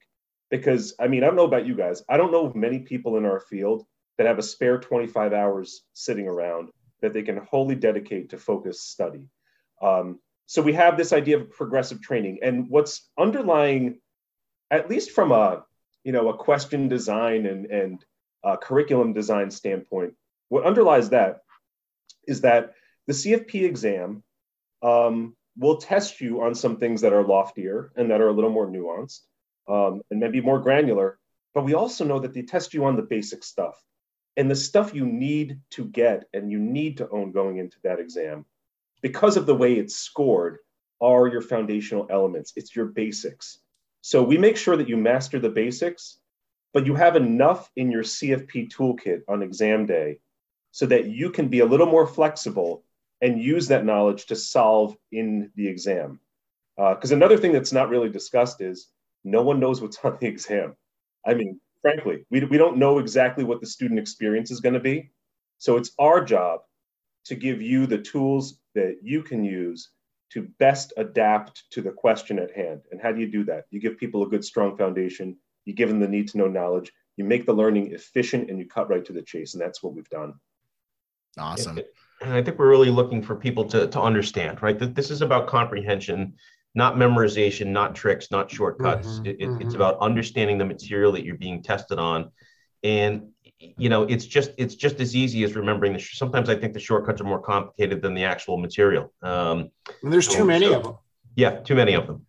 Because 0.51 0.95
I 0.99 1.07
mean, 1.07 1.23
I 1.23 1.27
don't 1.27 1.37
know 1.37 1.45
about 1.47 1.67
you 1.67 1.77
guys, 1.77 2.03
I 2.09 2.17
don't 2.17 2.33
know 2.33 2.47
of 2.47 2.57
many 2.57 2.81
people 2.81 3.17
in 3.17 3.25
our 3.25 3.41
field 3.41 3.87
that 4.19 4.27
have 4.27 4.39
a 4.39 4.43
spare 4.43 4.79
25 4.79 5.33
hours 5.33 5.85
sitting 5.95 6.27
around 6.27 6.71
that 7.01 7.15
they 7.15 7.23
can 7.23 7.39
wholly 7.39 7.77
dedicate 7.77 8.31
to 8.31 8.39
focused 8.39 8.91
study. 8.91 9.29
Um, 9.81 10.19
so 10.47 10.61
we 10.61 10.73
have 10.75 10.97
this 10.97 11.13
idea 11.13 11.39
of 11.39 11.51
progressive 11.51 12.03
training. 12.03 12.41
And 12.43 12.69
what's 12.69 13.09
underlying 13.19 14.01
at 14.71 14.91
least 14.91 15.13
from 15.13 15.33
a 15.33 15.65
you 16.05 16.13
know 16.13 16.29
a 16.29 16.37
question 16.37 16.89
design 16.89 17.47
and 17.47 17.67
and 17.67 18.05
curriculum 18.61 19.13
design 19.13 19.51
standpoint, 19.51 20.15
what 20.49 20.65
underlies 20.65 21.11
that 21.11 21.43
is 22.27 22.43
that 22.43 22.75
the 23.07 23.13
CFP 23.13 23.65
exam 23.65 24.23
um, 24.83 25.37
will 25.59 25.77
test 25.77 26.21
you 26.21 26.43
on 26.43 26.55
some 26.55 26.77
things 26.77 27.01
that 27.01 27.13
are 27.13 27.27
loftier 27.27 27.93
and 27.97 28.11
that 28.11 28.21
are 28.21 28.29
a 28.29 28.33
little 28.33 28.51
more 28.51 28.67
nuanced 28.67 29.21
um, 29.69 30.01
and 30.11 30.21
maybe 30.21 30.41
more 30.41 30.61
granular. 30.61 31.19
But 31.55 31.65
we 31.65 31.75
also 31.75 32.05
know 32.05 32.21
that 32.21 32.33
they 32.33 32.43
test 32.43 32.73
you 32.73 32.85
on 32.85 32.97
the 32.97 33.03
basic 33.03 33.43
stuff 33.43 33.83
and 34.37 34.51
the 34.51 34.57
stuff 34.57 34.95
you 34.95 35.05
need 35.05 35.61
to 35.71 35.85
get 35.85 36.25
and 36.33 36.51
you 36.51 36.59
need 36.59 36.99
to 36.99 37.09
own 37.11 37.33
going 37.33 37.59
into 37.59 37.77
that 37.83 37.99
exam 37.99 38.45
because 39.03 39.37
of 39.37 39.47
the 39.47 39.55
way 39.55 39.75
it's 39.75 39.97
scored 39.97 40.59
are 41.01 41.27
your 41.27 41.43
foundational 41.43 42.07
elements. 42.11 42.53
It's 42.57 42.77
your 42.77 42.87
basics. 42.87 43.59
So 44.03 44.23
we 44.23 44.39
make 44.39 44.57
sure 44.57 44.77
that 44.77 44.89
you 44.89 44.97
master 44.97 45.39
the 45.39 45.51
basics, 45.51 46.20
but 46.73 46.87
you 46.87 46.95
have 46.95 47.17
enough 47.17 47.71
in 47.77 47.91
your 47.91 48.03
CFP 48.03 48.73
toolkit 48.73 49.23
on 49.29 49.43
exam 49.43 49.87
day 49.87 50.19
so 50.71 50.87
that 50.87 51.07
you 51.07 51.31
can 51.31 51.49
be 51.49 51.61
a 51.61 51.67
little 51.67 51.87
more 51.87 52.07
flexible 52.07 52.85
and 53.21 53.43
use 53.43 53.69
that 53.69 53.85
knowledge 53.85 54.27
to 54.27 54.37
solve 54.37 54.97
in 55.13 55.51
the 55.57 55.69
exam. 55.69 56.21
Because 56.77 57.13
uh, 57.13 57.17
another 57.17 57.37
thing 57.37 57.53
that's 57.53 57.73
not 57.73 57.91
really 57.91 58.09
discussed 58.09 58.61
is 58.61 58.89
no 59.25 59.43
one 59.43 59.61
knows 59.61 59.81
what's 59.81 59.99
on 60.05 60.17
the 60.21 60.27
exam. 60.27 60.77
I 61.27 61.35
mean, 61.35 61.61
frankly, 61.83 62.25
we, 62.31 62.45
we 62.45 62.57
don't 62.57 62.79
know 62.79 62.99
exactly 62.99 63.45
what 63.45 63.61
the 63.61 63.67
student 63.67 64.01
experience 64.01 64.51
is 64.51 64.61
going 64.61 64.75
to 64.75 64.81
be. 64.81 65.11
So 65.59 65.77
it's 65.77 65.93
our 65.99 66.25
job 66.25 66.61
to 67.27 67.35
give 67.35 67.61
you 67.61 67.87
the 67.87 67.99
tools 67.99 68.59
that 68.75 68.99
you 69.03 69.23
can 69.23 69.45
use 69.45 69.91
to 70.31 70.49
best 70.59 70.93
adapt 70.97 71.65
to 71.73 71.83
the 71.83 71.91
question 71.91 72.39
at 72.39 72.55
hand. 72.55 72.83
And 72.91 73.01
how 73.01 73.13
do 73.13 73.21
you 73.21 73.31
do 73.31 73.45
that? 73.45 73.65
You 73.71 73.81
give 73.81 73.99
people 73.99 74.23
a 74.23 74.29
good, 74.29 74.45
strong 74.45 74.77
foundation, 74.77 75.37
you 75.65 75.75
give 75.75 75.89
them 75.89 76.01
the 76.01 76.09
need 76.09 76.29
to 76.29 76.39
know 76.39 76.47
knowledge, 76.49 76.93
you 77.17 77.25
make 77.25 77.47
the 77.47 77.53
learning 77.53 77.93
efficient, 77.93 78.51
and 78.51 78.59
you 78.59 78.67
cut 78.67 78.89
right 78.89 79.05
to 79.05 79.13
the 79.13 79.23
chase. 79.23 79.55
And 79.55 79.61
that's 79.63 79.83
what 79.83 79.95
we've 79.95 80.09
done. 80.09 80.35
Awesome. 81.39 81.79
And 82.23 82.33
I 82.35 82.43
think 82.43 82.59
we're 82.59 82.69
really 82.69 82.91
looking 82.91 83.23
for 83.23 83.35
people 83.37 83.65
to, 83.67 83.87
to 83.89 84.01
understand, 84.01 84.63
right? 84.63 84.79
That 84.79 84.95
this 84.95 85.11
is 85.11 85.23
about 85.23 85.47
comprehension, 85.47 86.35
not 86.75 86.97
memorization, 86.97 87.69
not 87.69 87.95
tricks, 87.95 88.31
not 88.31 88.51
shortcuts. 88.51 89.21
Mhm, 89.21 89.27
It- 89.27 89.37
it- 89.41 89.51
mhm. 89.51 89.61
It's 89.63 89.75
about 89.75 89.99
understanding 90.01 90.59
the 90.59 90.65
material 90.67 91.13
that 91.13 91.25
you're 91.25 91.37
being 91.39 91.63
tested 91.63 91.99
on. 91.99 92.31
And 92.83 93.29
you 93.77 93.91
know, 93.91 94.05
it's 94.05 94.25
just 94.25 94.53
it's 94.57 94.75
just 94.75 95.01
as 95.01 95.15
easy 95.15 95.45
as 95.45 95.55
remembering 95.55 95.93
the. 95.93 95.99
sh- 95.99 96.17
Sometimes 96.17 96.49
I 96.49 96.55
think 96.57 96.73
the 96.73 96.81
shortcuts 96.81 97.21
are 97.21 97.25
more 97.25 97.41
complicated 97.43 98.01
than 98.01 98.15
the 98.15 98.25
actual 98.25 98.57
material. 98.57 99.13
Um, 99.23 99.71
And 100.03 100.11
there's 100.11 100.27
too 100.29 100.47
many 100.47 100.73
of 100.73 100.83
them. 100.83 100.95
yeah, 101.37 101.61
too 101.61 101.75
many 101.75 101.93
of 101.93 102.07
them. 102.07 102.25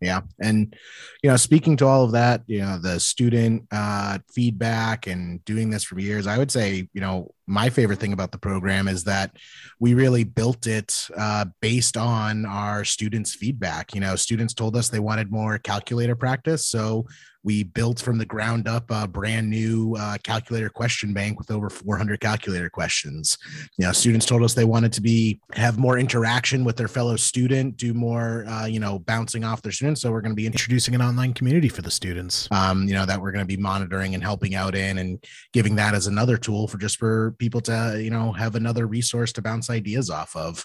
Yeah. 0.00 0.20
And, 0.40 0.74
you 1.22 1.30
know, 1.30 1.36
speaking 1.36 1.76
to 1.78 1.86
all 1.86 2.04
of 2.04 2.12
that, 2.12 2.42
you 2.46 2.60
know, 2.60 2.78
the 2.80 3.00
student 3.00 3.66
uh, 3.72 4.18
feedback 4.32 5.06
and 5.06 5.44
doing 5.44 5.70
this 5.70 5.84
for 5.84 5.98
years, 5.98 6.26
I 6.26 6.38
would 6.38 6.50
say, 6.50 6.88
you 6.92 7.00
know, 7.00 7.34
my 7.48 7.70
favorite 7.70 7.98
thing 7.98 8.12
about 8.12 8.30
the 8.30 8.38
program 8.38 8.88
is 8.88 9.04
that 9.04 9.36
we 9.80 9.94
really 9.94 10.24
built 10.24 10.66
it 10.66 11.08
uh, 11.16 11.46
based 11.60 11.96
on 11.96 12.44
our 12.46 12.84
students' 12.84 13.34
feedback. 13.34 13.94
You 13.94 14.00
know, 14.00 14.16
students 14.16 14.54
told 14.54 14.76
us 14.76 14.88
they 14.88 14.98
wanted 15.00 15.30
more 15.30 15.58
calculator 15.58 16.14
practice. 16.14 16.66
So 16.66 17.06
we 17.44 17.62
built 17.62 18.00
from 18.00 18.18
the 18.18 18.26
ground 18.26 18.66
up 18.66 18.90
a 18.90 19.06
brand 19.06 19.48
new 19.48 19.96
uh, 19.98 20.18
calculator 20.22 20.68
question 20.68 21.14
bank 21.14 21.38
with 21.38 21.50
over 21.50 21.70
400 21.70 22.20
calculator 22.20 22.68
questions. 22.68 23.38
You 23.78 23.86
know, 23.86 23.92
students 23.92 24.26
told 24.26 24.42
us 24.42 24.54
they 24.54 24.64
wanted 24.64 24.92
to 24.94 25.00
be 25.00 25.40
have 25.52 25.78
more 25.78 25.98
interaction 25.98 26.64
with 26.64 26.76
their 26.76 26.88
fellow 26.88 27.16
student, 27.16 27.76
do 27.76 27.94
more, 27.94 28.44
uh, 28.48 28.66
you 28.66 28.80
know, 28.80 28.98
bouncing 28.98 29.44
off 29.44 29.62
their 29.62 29.72
students. 29.72 30.02
So 30.02 30.10
we're 30.10 30.20
going 30.20 30.32
to 30.32 30.36
be 30.36 30.46
introducing 30.46 30.94
an 30.94 31.02
online 31.02 31.32
community 31.32 31.68
for 31.68 31.80
the 31.80 31.90
students. 31.90 32.48
Um, 32.50 32.88
you 32.88 32.94
know, 32.94 33.06
that 33.06 33.20
we're 33.20 33.32
going 33.32 33.44
to 33.44 33.56
be 33.56 33.60
monitoring 33.60 34.14
and 34.14 34.22
helping 34.22 34.54
out 34.54 34.74
in, 34.74 34.98
and 34.98 35.24
giving 35.52 35.76
that 35.76 35.94
as 35.94 36.06
another 36.06 36.36
tool 36.36 36.66
for 36.68 36.78
just 36.78 36.98
for 36.98 37.34
people 37.38 37.60
to, 37.62 37.98
you 38.02 38.10
know, 38.10 38.32
have 38.32 38.54
another 38.54 38.86
resource 38.86 39.32
to 39.32 39.42
bounce 39.42 39.70
ideas 39.70 40.10
off 40.10 40.34
of. 40.36 40.64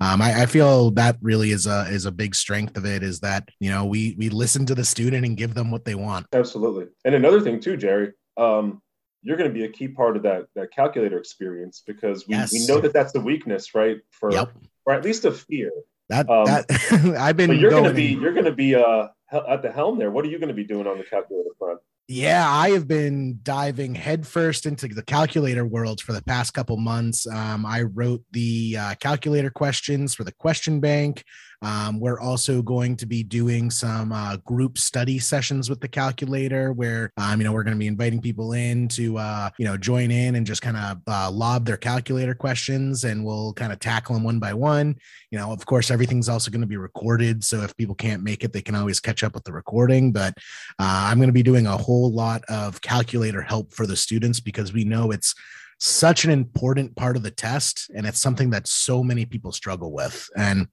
Um, 0.00 0.20
I, 0.20 0.42
I 0.42 0.46
feel 0.46 0.90
that 0.92 1.16
really 1.22 1.50
is 1.50 1.66
a 1.66 1.86
is 1.90 2.06
a 2.06 2.12
big 2.12 2.34
strength 2.34 2.76
of 2.76 2.84
it 2.86 3.02
is 3.02 3.20
that 3.20 3.48
you 3.60 3.70
know 3.70 3.84
we 3.84 4.14
we 4.18 4.28
listen 4.28 4.66
to 4.66 4.74
the 4.74 4.84
student 4.84 5.24
and 5.24 5.36
give 5.36 5.54
them 5.54 5.70
what 5.70 5.84
they 5.84 5.94
want. 5.94 6.26
Absolutely. 6.32 6.86
And 7.04 7.14
another 7.14 7.40
thing 7.40 7.60
too, 7.60 7.76
Jerry, 7.76 8.12
um, 8.36 8.82
you're 9.22 9.36
going 9.36 9.50
to 9.50 9.54
be 9.54 9.64
a 9.64 9.68
key 9.70 9.88
part 9.88 10.16
of 10.16 10.22
that 10.24 10.46
that 10.54 10.72
calculator 10.72 11.18
experience 11.18 11.82
because 11.86 12.26
we, 12.26 12.34
Yes. 12.34 12.52
we 12.52 12.66
know 12.66 12.80
that 12.80 12.92
that's 12.92 13.12
the 13.12 13.20
weakness, 13.20 13.74
right? 13.74 13.98
For 14.10 14.32
Yep. 14.32 14.52
or 14.86 14.94
at 14.94 15.04
least 15.04 15.24
a 15.24 15.32
fear. 15.32 15.70
That 16.08 16.28
Um, 16.28 16.44
that 16.46 17.16
I've 17.18 17.36
been 17.36 17.52
you're 17.58 17.70
going 17.70 17.84
to 17.84 17.94
be 17.94 18.06
you're 18.06 18.32
going 18.32 18.44
to 18.44 18.52
be 18.52 18.74
uh 18.74 19.08
at 19.32 19.62
the 19.62 19.72
helm 19.72 19.98
there. 19.98 20.10
What 20.10 20.24
are 20.24 20.28
you 20.28 20.38
going 20.38 20.48
to 20.48 20.54
be 20.54 20.64
doing 20.64 20.86
on 20.86 20.98
the 20.98 21.04
calculator 21.04 21.50
front? 21.58 21.80
Yeah, 22.06 22.46
I 22.46 22.70
have 22.70 22.86
been 22.86 23.38
diving 23.42 23.94
headfirst 23.94 24.66
into 24.66 24.88
the 24.88 25.02
calculator 25.02 25.64
world 25.64 26.02
for 26.02 26.12
the 26.12 26.22
past 26.22 26.52
couple 26.52 26.76
months. 26.76 27.26
Um, 27.26 27.64
I 27.64 27.82
wrote 27.82 28.22
the 28.30 28.76
uh, 28.78 28.94
calculator 28.96 29.48
questions 29.48 30.14
for 30.14 30.22
the 30.22 30.32
question 30.32 30.80
bank. 30.80 31.24
Um, 31.62 32.00
we're 32.00 32.20
also 32.20 32.62
going 32.62 32.96
to 32.96 33.06
be 33.06 33.22
doing 33.22 33.70
some 33.70 34.12
uh, 34.12 34.36
group 34.38 34.78
study 34.78 35.18
sessions 35.18 35.70
with 35.70 35.80
the 35.80 35.88
calculator, 35.88 36.72
where 36.72 37.12
um, 37.16 37.40
you 37.40 37.44
know 37.44 37.52
we're 37.52 37.62
going 37.62 37.76
to 37.76 37.78
be 37.78 37.86
inviting 37.86 38.20
people 38.20 38.52
in 38.52 38.88
to 38.88 39.18
uh, 39.18 39.50
you 39.58 39.64
know 39.64 39.76
join 39.76 40.10
in 40.10 40.34
and 40.34 40.46
just 40.46 40.62
kind 40.62 40.76
of 40.76 40.98
uh, 41.06 41.30
lob 41.30 41.66
their 41.66 41.76
calculator 41.76 42.34
questions, 42.34 43.04
and 43.04 43.24
we'll 43.24 43.52
kind 43.54 43.72
of 43.72 43.78
tackle 43.78 44.14
them 44.14 44.24
one 44.24 44.38
by 44.38 44.52
one. 44.52 44.96
You 45.30 45.38
know, 45.38 45.52
of 45.52 45.64
course, 45.66 45.90
everything's 45.90 46.28
also 46.28 46.50
going 46.50 46.60
to 46.60 46.66
be 46.66 46.76
recorded, 46.76 47.44
so 47.44 47.62
if 47.62 47.76
people 47.76 47.94
can't 47.94 48.22
make 48.22 48.44
it, 48.44 48.52
they 48.52 48.62
can 48.62 48.74
always 48.74 49.00
catch 49.00 49.22
up 49.22 49.34
with 49.34 49.44
the 49.44 49.52
recording. 49.52 50.12
But 50.12 50.34
uh, 50.78 51.08
I'm 51.08 51.18
going 51.18 51.28
to 51.28 51.32
be 51.32 51.42
doing 51.42 51.66
a 51.66 51.76
whole 51.76 52.12
lot 52.12 52.42
of 52.48 52.80
calculator 52.80 53.42
help 53.42 53.72
for 53.72 53.86
the 53.86 53.96
students 53.96 54.40
because 54.40 54.72
we 54.72 54.84
know 54.84 55.10
it's 55.10 55.34
such 55.80 56.24
an 56.24 56.30
important 56.30 56.94
part 56.96 57.16
of 57.16 57.22
the 57.22 57.30
test 57.30 57.90
and 57.94 58.06
it's 58.06 58.20
something 58.20 58.50
that 58.50 58.66
so 58.66 59.02
many 59.02 59.24
people 59.24 59.52
struggle 59.52 59.92
with. 59.92 60.28
And 60.36 60.68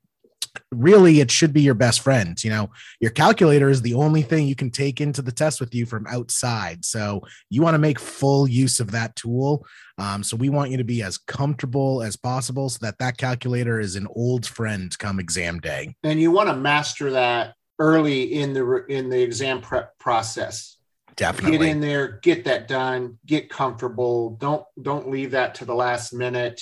really, 0.72 1.20
it 1.20 1.32
should 1.32 1.54
be 1.54 1.62
your 1.62 1.74
best 1.74 2.02
friend. 2.02 2.42
You 2.44 2.50
know, 2.50 2.72
your 3.00 3.12
calculator 3.12 3.70
is 3.70 3.82
the 3.82 3.94
only 3.94 4.22
thing 4.22 4.48
you 4.48 4.56
can 4.56 4.70
take 4.70 5.02
into 5.02 5.22
the 5.22 5.32
test 5.32 5.60
with 5.60 5.74
you 5.74 5.86
from 5.86 6.06
outside. 6.08 6.86
So 6.86 7.22
you 7.50 7.62
want 7.62 7.76
to 7.76 7.80
make 7.80 8.00
full 8.00 8.48
use 8.48 8.80
of 8.80 8.92
that 8.92 9.16
tool. 9.16 9.66
Um, 9.98 10.24
so 10.24 10.36
we 10.36 10.50
want 10.50 10.72
you 10.72 10.78
to 10.78 10.84
be 10.84 11.04
as 11.04 11.18
comfortable 11.18 12.02
as 12.02 12.16
possible 12.16 12.70
so 12.70 12.80
that 12.82 12.98
that 13.00 13.18
calculator 13.18 13.80
is 13.80 13.96
an 13.96 14.08
old 14.16 14.46
friend 14.46 14.98
come 14.98 15.20
exam 15.20 15.60
day. 15.60 15.96
And 16.04 16.20
you 16.20 16.32
want 16.32 16.50
to 16.50 16.56
master 16.56 17.12
that 17.12 17.56
early 17.80 18.24
in 18.24 18.54
the 18.54 18.86
in 18.88 19.10
the 19.10 19.22
exam 19.22 19.62
prep 19.62 19.98
process. 20.00 20.78
Definitely. 21.16 21.58
Get 21.58 21.68
in 21.68 21.82
there, 21.82 22.20
get 22.24 22.46
that 22.46 22.68
done, 22.68 23.20
get 23.26 23.50
comfortable. 23.50 24.38
Don't 24.40 24.64
don't 24.82 25.10
leave 25.10 25.32
that 25.32 25.56
to 25.56 25.66
the 25.66 25.76
last 25.76 26.14
minute 26.14 26.62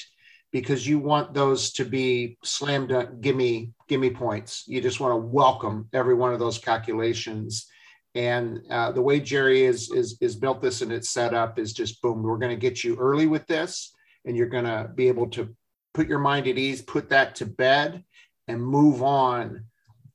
because 0.52 0.88
you 0.88 1.00
want 1.00 1.34
those 1.34 1.72
to 1.74 1.86
be 1.86 2.38
slam 2.44 2.88
dunk, 2.88 3.22
gimme, 3.22 3.72
gimme 3.88 4.10
points. 4.10 4.64
You 4.68 4.82
just 4.82 5.00
want 5.00 5.12
to 5.14 5.18
welcome 5.18 5.88
every 5.94 6.16
one 6.16 6.34
of 6.34 6.40
those 6.40 6.58
calculations. 6.58 7.68
And 8.16 8.62
uh, 8.72 8.92
the 8.92 9.02
way 9.02 9.20
Jerry 9.20 9.64
is 9.64 9.92
is 9.92 10.18
is 10.20 10.36
built 10.36 10.62
this 10.62 10.82
and 10.82 10.92
it's 10.92 11.12
set 11.12 11.34
up 11.34 11.60
is 11.60 11.74
just 11.74 12.02
boom. 12.02 12.24
We're 12.24 12.38
going 12.38 12.56
to 12.56 12.70
get 12.70 12.84
you 12.84 12.96
early 12.98 13.28
with 13.28 13.46
this, 13.46 13.94
and 14.26 14.36
you're 14.36 14.48
going 14.48 14.66
to 14.66 14.90
be 14.96 15.08
able 15.08 15.28
to 15.32 15.56
put 15.94 16.08
your 16.08 16.20
mind 16.20 16.48
at 16.48 16.58
ease, 16.58 16.82
put 16.82 17.10
that 17.10 17.36
to 17.36 17.46
bed, 17.46 18.04
and 18.48 18.62
move 18.62 19.04
on 19.04 19.66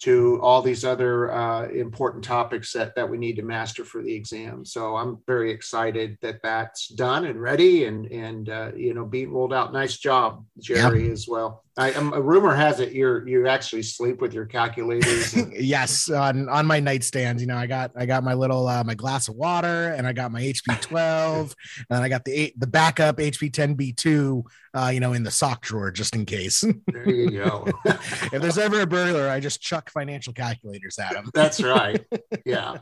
to 0.05 0.39
all 0.43 0.61
these 0.61 0.85
other 0.85 1.33
uh, 1.33 1.67
important 1.69 2.23
topics 2.23 2.75
that, 2.75 2.95
that 2.95 3.09
we 3.09 3.17
need 3.17 3.37
to 3.37 3.43
master 3.43 3.87
for 3.87 4.03
the 4.03 4.13
exam. 4.13 4.63
So 4.63 4.97
I'm 4.97 5.17
very 5.27 5.51
excited 5.51 6.19
that 6.21 6.43
that's 6.43 6.89
done 6.89 7.25
and 7.25 7.41
ready 7.41 7.87
and, 7.87 8.05
and 8.13 8.51
uh, 8.51 8.73
you 8.77 8.93
know, 8.93 9.07
being 9.07 9.33
rolled 9.33 9.55
out. 9.55 9.73
Nice 9.73 9.97
job, 9.97 10.45
Jerry, 10.61 11.11
as 11.11 11.27
well. 11.27 11.63
I, 11.79 11.95
um, 11.95 12.13
a 12.13 12.21
rumor 12.21 12.55
has 12.55 12.81
it 12.81 12.93
you're, 12.93 13.27
you 13.27 13.49
actually 13.49 13.83
sleep 13.83 14.21
with 14.21 14.35
your 14.35 14.45
calculators. 14.45 15.33
and- 15.33 15.53
yes 15.59 16.11
on 16.11 16.49
on 16.51 16.67
my 16.67 16.79
nightstand 16.79 17.41
you 17.41 17.47
know 17.47 17.57
i 17.57 17.67
got 17.67 17.91
i 17.97 18.07
got 18.07 18.23
my 18.23 18.35
little 18.35 18.69
uh 18.69 18.85
my 18.85 18.95
glass 18.95 19.27
of 19.29 19.35
water 19.35 19.89
and 19.89 20.07
i 20.07 20.13
got 20.13 20.31
my 20.31 20.41
hp 20.41 20.81
12 20.81 21.55
and 21.91 22.05
i 22.05 22.09
got 22.09 22.25
the 22.25 22.33
eight 22.33 22.61
the 22.61 22.67
backup 22.67 23.17
hp 23.17 23.53
10 23.53 23.77
b2 23.77 24.45
uh 24.75 24.91
you 24.93 25.01
know 25.01 25.13
in 25.13 25.23
the 25.23 25.31
sock 25.31 25.63
drawer 25.63 25.91
just 25.91 26.15
in 26.15 26.25
case 26.25 26.61
there 26.87 27.09
you 27.09 27.31
go. 27.31 27.67
if 27.85 28.43
there's 28.43 28.59
ever 28.59 28.81
a 28.81 28.87
burglar 28.87 29.29
i 29.29 29.39
just 29.39 29.61
chuck 29.61 29.91
financial 29.91 30.33
calculators 30.33 30.99
at 30.99 31.15
him 31.15 31.31
that's 31.35 31.63
right. 31.63 32.05
Yeah. 32.45 32.79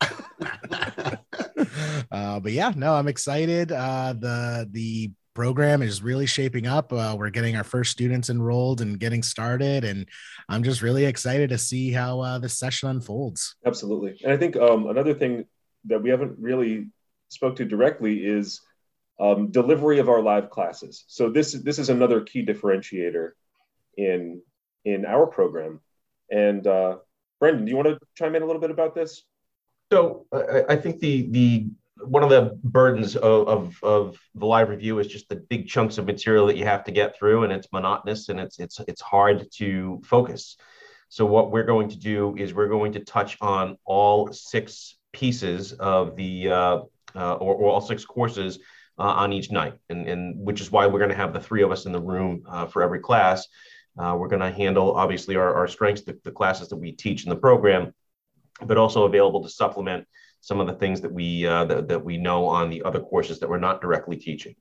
uh, 2.10 2.40
but 2.40 2.52
yeah, 2.52 2.72
no, 2.74 2.94
I'm 2.94 3.08
excited. 3.08 3.70
Uh, 3.72 4.14
the 4.18 4.68
the 4.70 5.10
program 5.34 5.82
is 5.82 6.02
really 6.02 6.26
shaping 6.26 6.66
up. 6.66 6.92
Uh, 6.92 7.14
we're 7.18 7.30
getting 7.30 7.56
our 7.56 7.64
first 7.64 7.90
students 7.92 8.30
enrolled 8.30 8.80
and 8.80 8.98
getting 8.98 9.22
started, 9.22 9.84
and 9.84 10.06
I'm 10.48 10.62
just 10.62 10.80
really 10.80 11.04
excited 11.04 11.50
to 11.50 11.58
see 11.58 11.92
how 11.92 12.20
uh, 12.20 12.38
this 12.38 12.58
session 12.58 12.88
unfolds. 12.88 13.56
Absolutely. 13.66 14.18
And 14.24 14.32
I 14.32 14.36
think 14.36 14.56
um, 14.56 14.86
another 14.86 15.14
thing 15.14 15.44
that 15.84 16.02
we 16.02 16.10
haven't 16.10 16.38
really 16.38 16.88
spoke 17.28 17.56
to 17.56 17.64
directly 17.64 18.24
is 18.24 18.60
um, 19.20 19.50
delivery 19.50 19.98
of 19.98 20.08
our 20.08 20.22
live 20.22 20.50
classes. 20.50 21.04
So 21.08 21.28
this 21.30 21.52
this 21.52 21.78
is 21.78 21.88
another 21.88 22.20
key 22.20 22.44
differentiator 22.44 23.30
in 23.96 24.42
in 24.84 25.04
our 25.04 25.26
program. 25.26 25.80
And 26.30 26.66
uh, 26.66 26.98
Brendan, 27.40 27.64
do 27.64 27.70
you 27.70 27.76
want 27.76 27.88
to 27.88 27.98
chime 28.14 28.34
in 28.34 28.42
a 28.42 28.46
little 28.46 28.60
bit 28.60 28.70
about 28.70 28.94
this? 28.94 29.24
So 29.92 30.26
I, 30.32 30.64
I 30.70 30.76
think 30.76 31.00
the 31.00 31.28
the 31.30 31.66
one 32.04 32.22
of 32.22 32.30
the 32.30 32.56
burdens 32.62 33.16
of, 33.16 33.48
of, 33.48 33.82
of 33.82 34.18
the 34.36 34.46
live 34.46 34.68
review 34.68 35.00
is 35.00 35.08
just 35.08 35.28
the 35.28 35.34
big 35.34 35.66
chunks 35.66 35.98
of 35.98 36.06
material 36.06 36.46
that 36.46 36.56
you 36.56 36.64
have 36.64 36.84
to 36.84 36.92
get 36.92 37.16
through, 37.16 37.42
and 37.42 37.52
it's 37.52 37.72
monotonous 37.72 38.28
and 38.28 38.38
it's 38.38 38.58
it's 38.60 38.80
it's 38.86 39.00
hard 39.00 39.50
to 39.52 40.00
focus. 40.04 40.56
So 41.08 41.24
what 41.24 41.50
we're 41.50 41.64
going 41.64 41.88
to 41.88 41.98
do 41.98 42.36
is 42.36 42.52
we're 42.52 42.68
going 42.68 42.92
to 42.92 43.00
touch 43.00 43.38
on 43.40 43.78
all 43.84 44.30
six 44.32 44.96
pieces 45.12 45.72
of 45.72 46.16
the 46.16 46.50
uh, 46.50 46.78
uh, 47.16 47.34
or, 47.34 47.54
or 47.54 47.70
all 47.72 47.80
six 47.80 48.04
courses 48.04 48.58
on 49.04 49.32
each 49.32 49.50
night, 49.50 49.74
and, 49.88 50.08
and 50.08 50.38
which 50.44 50.60
is 50.60 50.70
why 50.70 50.86
we're 50.86 50.98
going 50.98 51.10
to 51.10 51.16
have 51.16 51.32
the 51.32 51.40
three 51.40 51.62
of 51.62 51.70
us 51.70 51.86
in 51.86 51.92
the 51.92 52.00
room 52.00 52.42
uh, 52.48 52.66
for 52.66 52.82
every 52.82 53.00
class. 53.00 53.46
Uh, 53.98 54.16
we're 54.18 54.28
going 54.28 54.40
to 54.40 54.50
handle 54.50 54.96
obviously 54.96 55.36
our, 55.36 55.54
our 55.54 55.66
strengths, 55.66 56.02
the, 56.02 56.18
the 56.24 56.30
classes 56.30 56.68
that 56.68 56.76
we 56.76 56.92
teach 56.92 57.24
in 57.24 57.30
the 57.30 57.36
program, 57.36 57.92
but 58.64 58.76
also 58.76 59.04
available 59.04 59.42
to 59.42 59.48
supplement 59.48 60.06
some 60.40 60.60
of 60.60 60.66
the 60.66 60.72
things 60.74 61.00
that 61.00 61.12
we 61.12 61.46
uh, 61.46 61.64
that, 61.64 61.88
that 61.88 62.04
we 62.04 62.16
know 62.16 62.46
on 62.46 62.70
the 62.70 62.82
other 62.82 63.00
courses 63.00 63.40
that 63.40 63.48
we're 63.48 63.58
not 63.58 63.80
directly 63.80 64.16
teaching. 64.16 64.54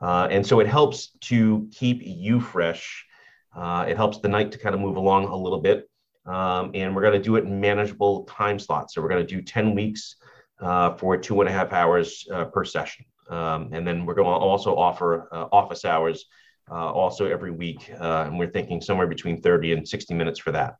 Uh, 0.00 0.28
and 0.30 0.46
so 0.46 0.60
it 0.60 0.66
helps 0.66 1.12
to 1.20 1.68
keep 1.72 2.00
you 2.02 2.40
fresh. 2.40 3.06
Uh, 3.54 3.84
it 3.88 3.96
helps 3.96 4.18
the 4.18 4.28
night 4.28 4.50
to 4.52 4.58
kind 4.58 4.74
of 4.74 4.80
move 4.80 4.96
along 4.96 5.24
a 5.24 5.36
little 5.36 5.60
bit. 5.60 5.88
Um, 6.26 6.70
and 6.74 6.94
we're 6.94 7.02
going 7.02 7.14
to 7.14 7.22
do 7.22 7.36
it 7.36 7.44
in 7.44 7.60
manageable 7.60 8.24
time 8.24 8.58
slots. 8.58 8.94
So 8.94 9.02
we're 9.02 9.08
going 9.08 9.26
to 9.26 9.34
do 9.34 9.42
10 9.42 9.74
weeks 9.74 10.16
uh, 10.60 10.94
for 10.94 11.16
two 11.16 11.40
and 11.40 11.48
a 11.48 11.52
half 11.52 11.72
hours 11.72 12.26
uh, 12.32 12.44
per 12.46 12.64
session. 12.64 13.04
Um, 13.32 13.70
and 13.72 13.86
then 13.86 14.04
we're 14.04 14.14
going 14.14 14.26
to 14.26 14.30
also 14.30 14.76
offer 14.76 15.28
uh, 15.32 15.46
office 15.52 15.84
hours 15.84 16.26
uh, 16.70 16.92
also 16.92 17.26
every 17.26 17.50
week. 17.50 17.90
Uh, 17.98 18.24
and 18.26 18.38
we're 18.38 18.50
thinking 18.50 18.80
somewhere 18.80 19.06
between 19.06 19.40
30 19.40 19.72
and 19.72 19.88
60 19.88 20.14
minutes 20.14 20.38
for 20.38 20.52
that. 20.52 20.76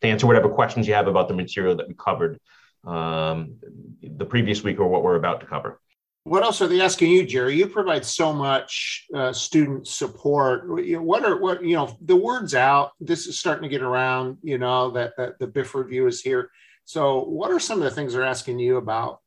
To 0.00 0.08
answer 0.08 0.26
whatever 0.26 0.48
questions 0.48 0.88
you 0.88 0.94
have 0.94 1.06
about 1.06 1.28
the 1.28 1.34
material 1.34 1.76
that 1.76 1.86
we 1.86 1.94
covered 1.94 2.40
um, 2.84 3.54
the 4.02 4.24
previous 4.24 4.64
week 4.64 4.80
or 4.80 4.88
what 4.88 5.04
we're 5.04 5.14
about 5.14 5.40
to 5.40 5.46
cover. 5.46 5.80
What 6.24 6.42
else 6.42 6.60
are 6.62 6.68
they 6.68 6.80
asking 6.80 7.10
you, 7.10 7.24
Jerry? 7.24 7.56
You 7.56 7.66
provide 7.66 8.04
so 8.04 8.32
much 8.32 9.06
uh, 9.14 9.32
student 9.32 9.88
support. 9.88 10.62
What 10.68 11.24
are 11.24 11.40
what 11.40 11.64
you 11.64 11.74
know? 11.74 11.96
The 12.00 12.14
word's 12.14 12.54
out. 12.54 12.92
This 13.00 13.26
is 13.26 13.38
starting 13.38 13.64
to 13.64 13.68
get 13.68 13.82
around. 13.82 14.38
You 14.42 14.58
know 14.58 14.90
that, 14.92 15.14
that 15.16 15.40
the 15.40 15.48
BIF 15.48 15.74
review 15.74 16.06
is 16.06 16.20
here. 16.20 16.50
So, 16.84 17.24
what 17.24 17.50
are 17.50 17.58
some 17.58 17.78
of 17.78 17.84
the 17.84 17.90
things 17.90 18.12
they're 18.12 18.22
asking 18.22 18.60
you 18.60 18.76
about? 18.76 19.21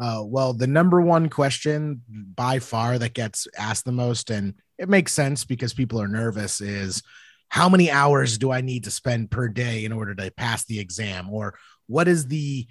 Uh, 0.00 0.22
well, 0.24 0.52
the 0.52 0.66
number 0.66 1.00
one 1.00 1.28
question 1.28 2.02
by 2.08 2.58
far 2.58 2.98
that 2.98 3.14
gets 3.14 3.46
asked 3.56 3.84
the 3.84 3.92
most, 3.92 4.30
and 4.30 4.54
it 4.78 4.88
makes 4.88 5.12
sense 5.12 5.44
because 5.44 5.74
people 5.74 6.00
are 6.00 6.08
nervous, 6.08 6.60
is 6.60 7.02
how 7.48 7.68
many 7.68 7.90
hours 7.90 8.38
do 8.38 8.50
I 8.50 8.62
need 8.62 8.84
to 8.84 8.90
spend 8.90 9.30
per 9.30 9.48
day 9.48 9.84
in 9.84 9.92
order 9.92 10.14
to 10.14 10.30
pass 10.30 10.64
the 10.64 10.80
exam? 10.80 11.30
Or 11.30 11.54
what 11.86 12.08
is 12.08 12.26
the 12.26 12.66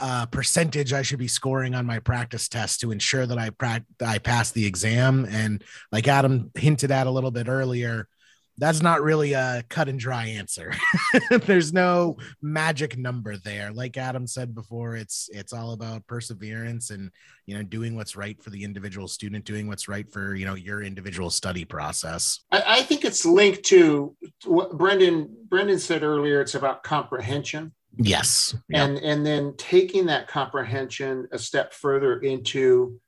uh, 0.00 0.26
percentage 0.26 0.92
I 0.92 1.02
should 1.02 1.18
be 1.18 1.28
scoring 1.28 1.74
on 1.74 1.86
my 1.86 1.98
practice 2.00 2.48
test 2.48 2.80
to 2.80 2.90
ensure 2.90 3.26
that 3.26 3.38
I 3.38 3.50
pra- 3.50 3.84
I 4.04 4.18
pass 4.18 4.50
the 4.50 4.66
exam. 4.66 5.26
And 5.30 5.62
like 5.92 6.08
Adam 6.08 6.50
hinted 6.54 6.90
at 6.90 7.06
a 7.06 7.10
little 7.10 7.30
bit 7.30 7.48
earlier, 7.48 8.08
that's 8.58 8.82
not 8.82 9.02
really 9.02 9.32
a 9.32 9.64
cut 9.68 9.88
and 9.88 9.98
dry 9.98 10.26
answer. 10.26 10.72
There's 11.30 11.72
no 11.72 12.16
magic 12.40 12.96
number 12.96 13.36
there. 13.36 13.72
Like 13.72 13.96
Adam 13.96 14.26
said 14.26 14.54
before, 14.54 14.96
it's 14.96 15.28
it's 15.32 15.52
all 15.52 15.72
about 15.72 16.06
perseverance 16.06 16.90
and 16.90 17.10
you 17.46 17.56
know 17.56 17.62
doing 17.62 17.96
what's 17.96 18.16
right 18.16 18.42
for 18.42 18.50
the 18.50 18.64
individual 18.64 19.08
student, 19.08 19.44
doing 19.44 19.66
what's 19.66 19.88
right 19.88 20.10
for 20.10 20.34
you 20.34 20.46
know 20.46 20.54
your 20.54 20.82
individual 20.82 21.30
study 21.30 21.64
process. 21.64 22.40
I, 22.50 22.62
I 22.66 22.82
think 22.82 23.04
it's 23.04 23.26
linked 23.26 23.64
to 23.64 24.16
what 24.44 24.76
Brendan 24.76 25.34
Brendan 25.48 25.78
said 25.78 26.02
earlier. 26.02 26.40
It's 26.40 26.54
about 26.54 26.82
comprehension 26.82 27.72
Yes. 27.98 28.54
Yep. 28.68 28.88
And 28.88 28.98
and 28.98 29.26
then 29.26 29.54
taking 29.56 30.06
that 30.06 30.28
comprehension 30.28 31.28
a 31.32 31.38
step 31.38 31.72
further 31.72 32.18
into 32.18 33.00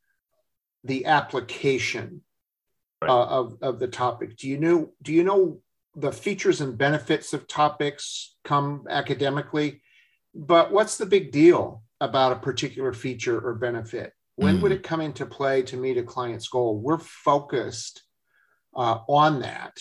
the 0.84 1.04
application 1.06 2.22
right. 3.02 3.10
uh, 3.10 3.26
of, 3.26 3.58
of 3.62 3.78
the 3.78 3.88
topic. 3.88 4.36
Do 4.36 4.48
you 4.48 4.58
know 4.58 4.90
do 5.02 5.12
you 5.12 5.24
know 5.24 5.60
the 5.96 6.12
features 6.12 6.60
and 6.60 6.78
benefits 6.78 7.32
of 7.32 7.48
topics 7.48 8.36
come 8.44 8.86
academically? 8.88 9.82
But 10.34 10.70
what's 10.72 10.96
the 10.96 11.06
big 11.06 11.32
deal 11.32 11.82
about 12.00 12.32
a 12.32 12.36
particular 12.36 12.92
feature 12.92 13.40
or 13.40 13.54
benefit? 13.54 14.12
When 14.36 14.58
mm. 14.58 14.62
would 14.62 14.72
it 14.72 14.84
come 14.84 15.00
into 15.00 15.26
play 15.26 15.62
to 15.62 15.76
meet 15.76 15.98
a 15.98 16.02
client's 16.02 16.48
goal? 16.48 16.78
We're 16.78 16.98
focused 16.98 18.02
uh, 18.76 18.98
on 19.08 19.40
that 19.40 19.78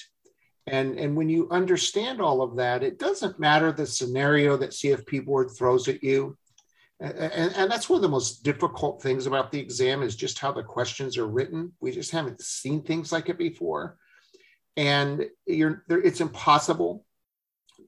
and, 0.68 1.00
and 1.00 1.16
when 1.16 1.30
you 1.30 1.48
understand 1.50 2.20
all 2.20 2.42
of 2.42 2.58
that, 2.58 2.84
it 2.84 3.00
doesn't 3.00 3.40
matter 3.40 3.72
the 3.72 3.88
scenario 3.88 4.58
that 4.58 4.72
CFP 4.72 5.26
board 5.26 5.50
throws 5.58 5.88
at 5.88 6.04
you. 6.04 6.38
And, 7.00 7.54
and, 7.56 7.72
that's 7.72 7.90
one 7.90 7.98
of 7.98 8.02
the 8.02 8.10
most 8.10 8.44
difficult 8.44 9.04
things 9.04 9.28
about 9.28 9.52
the 9.52 9.60
exam 9.60 10.02
is 10.02 10.16
just 10.16 10.40
how 10.40 10.52
the 10.52 10.64
questions 10.64 11.16
are 11.16 11.28
written. 11.28 11.74
We 11.80 11.92
just 11.92 12.10
haven't 12.10 12.42
seen 12.42 12.82
things 12.82 13.12
like 13.12 13.30
it 13.30 13.38
before. 13.38 13.98
And 14.76 15.26
it's 15.46 16.22
impossible 16.22 17.06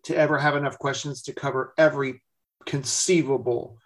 to 0.03 0.15
ever 0.15 0.37
have 0.37 0.55
enough 0.55 0.77
questions 0.77 1.23
to 1.23 1.33
cover 1.33 1.73
every 1.77 2.21
conceivable 2.67 3.79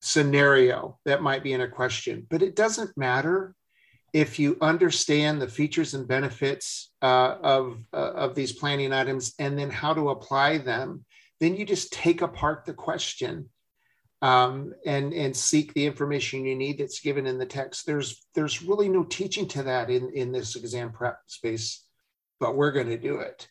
scenario 0.00 0.98
that 1.04 1.22
might 1.22 1.44
be 1.44 1.52
in 1.52 1.60
a 1.60 1.68
question. 1.68 2.26
But 2.28 2.42
it 2.42 2.56
doesn't 2.56 2.96
matter 2.96 3.54
if 4.12 4.38
you 4.38 4.58
understand 4.60 5.40
the 5.40 5.48
features 5.48 5.94
and 5.94 6.06
benefits 6.06 6.90
uh, 7.00 7.36
of, 7.42 7.78
uh, 7.92 8.12
of 8.12 8.34
these 8.34 8.52
planning 8.52 8.92
items 8.92 9.34
and 9.38 9.56
then 9.58 9.70
how 9.70 9.94
to 9.94 10.10
apply 10.10 10.58
them, 10.58 11.04
then 11.40 11.56
you 11.56 11.64
just 11.64 11.92
take 11.92 12.22
apart 12.22 12.64
the 12.66 12.74
question 12.74 13.48
um, 14.22 14.72
and, 14.86 15.12
and 15.12 15.36
seek 15.36 15.74
the 15.74 15.84
information 15.84 16.46
you 16.46 16.54
need 16.54 16.78
that's 16.78 17.00
given 17.00 17.26
in 17.26 17.38
the 17.38 17.46
text. 17.46 17.84
There's, 17.84 18.24
there's 18.34 18.62
really 18.62 18.88
no 18.88 19.02
teaching 19.02 19.48
to 19.48 19.64
that 19.64 19.90
in, 19.90 20.12
in 20.14 20.30
this 20.30 20.54
exam 20.54 20.92
prep 20.92 21.18
space, 21.26 21.84
but 22.38 22.54
we're 22.54 22.70
going 22.70 22.88
to 22.88 22.96
do 22.98 23.18
it. 23.18 23.48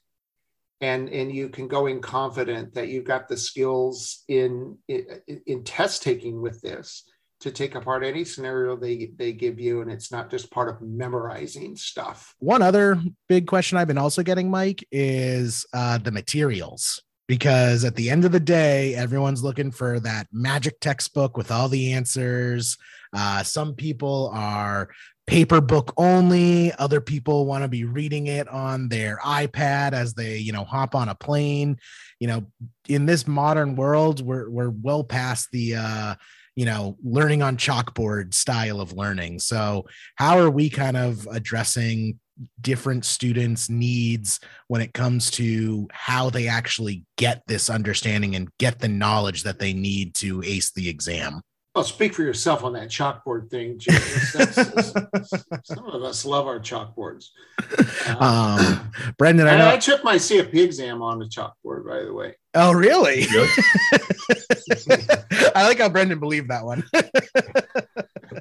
And, 0.80 1.10
and 1.10 1.32
you 1.32 1.50
can 1.50 1.68
go 1.68 1.88
in 1.88 2.02
confident 2.02 2.74
that 2.74 2.88
you've 2.88 3.06
got 3.06 3.28
the 3.28 3.38
skills 3.38 4.24
in, 4.30 4.78
in, 4.88 5.06
in 5.46 5.64
test 5.64 6.04
taking 6.04 6.42
with 6.42 6.62
this 6.62 7.04
to 7.42 7.52
take 7.52 7.76
apart 7.76 8.04
any 8.04 8.24
scenario 8.24 8.76
they 8.76 9.12
they 9.18 9.34
give 9.34 9.60
you 9.60 9.82
and 9.82 9.92
it's 9.92 10.12
not 10.12 10.30
just 10.30 10.52
part 10.52 10.70
of 10.70 10.80
memorizing 10.80 11.76
stuff 11.76 12.36
one 12.38 12.62
other 12.62 13.02
big 13.28 13.48
question 13.48 13.80
i've 13.80 13.88
been 13.88 13.98
also 13.98 14.22
getting 14.22 14.48
mike 14.48 14.88
is 14.92 15.66
uh, 15.74 15.98
the 15.98 16.12
materials 16.12 17.02
because 17.32 17.86
at 17.86 17.96
the 17.96 18.10
end 18.10 18.26
of 18.26 18.34
the 18.34 18.42
day 18.42 18.94
everyone's 18.94 19.42
looking 19.42 19.72
for 19.72 20.02
that 20.02 20.28
magic 20.34 20.78
textbook 20.82 21.38
with 21.38 21.50
all 21.50 21.70
the 21.70 21.94
answers. 21.94 22.78
Uh, 23.16 23.42
some 23.42 23.74
people 23.74 24.30
are 24.34 24.90
paper 25.28 25.62
book 25.62 25.94
only. 25.96 26.74
Other 26.74 27.00
people 27.00 27.46
want 27.46 27.64
to 27.64 27.70
be 27.70 27.86
reading 27.86 28.28
it 28.28 28.50
on 28.50 28.90
their 28.90 29.18
ipad 29.24 29.94
as 29.94 30.14
they 30.14 30.40
you 30.40 30.52
know 30.52 30.66
hop 30.66 30.94
on 30.94 31.08
a 31.08 31.16
plane. 31.16 31.78
You 32.20 32.28
know 32.28 32.46
in 32.90 33.06
this 33.06 33.26
modern 33.26 33.78
world 33.78 34.20
we're 34.20 34.50
we're 34.50 34.72
well 34.72 35.06
past 35.06 35.48
the 35.54 35.76
uh 35.76 36.16
you 36.58 36.66
know 36.66 36.98
learning 37.02 37.42
on 37.42 37.56
chalkboard 37.56 38.34
style 38.34 38.82
of 38.82 38.92
learning. 38.92 39.40
So 39.40 39.86
how 40.18 40.38
are 40.38 40.50
we 40.50 40.70
kind 40.70 40.98
of 40.98 41.26
addressing 41.32 42.20
different 42.60 43.06
students 43.06 43.70
needs 43.70 44.40
when 44.68 44.82
it 44.82 44.94
comes 44.94 45.32
to 45.32 45.88
how 45.92 46.30
they 46.30 46.48
actually 46.48 47.06
get 47.18 47.42
this 47.48 47.70
understanding 47.70 48.36
and 48.36 48.50
get 48.60 48.80
the 48.80 48.88
knowledge 48.88 49.44
that 49.44 49.60
they 49.60 49.74
need 49.74 50.14
to 50.16 50.44
ace 50.44 50.72
the 50.72 50.90
exam 50.90 51.42
well, 51.74 51.86
speak 51.86 52.14
for 52.14 52.24
yourself 52.24 52.66
on 52.66 52.74
that 52.74 52.90
chalkboard 52.90 53.50
thing, 53.50 53.80
some 55.64 55.86
of 55.86 56.04
us 56.04 56.26
love 56.26 56.46
our 56.46 56.60
chalkboards. 56.60 57.28
Um, 58.20 58.92
Brendan, 59.18 59.48
I, 59.48 59.58
know- 59.58 59.70
I, 59.70 59.78
took 59.78 60.04
my 60.04 60.18
CFP 60.18 60.56
exam 60.56 61.02
on 61.02 61.20
the 61.20 61.26
chalkboard, 61.26 61.88
by 61.88 62.04
the 62.04 62.14
way. 62.14 62.36
Oh, 62.56 62.74
really? 62.74 63.26
really? 63.32 63.48
I 65.56 65.66
like 65.66 65.80
how 65.80 65.88
Brendan 65.88 66.20
believed 66.20 66.50
that 66.50 66.66
one. 66.66 66.84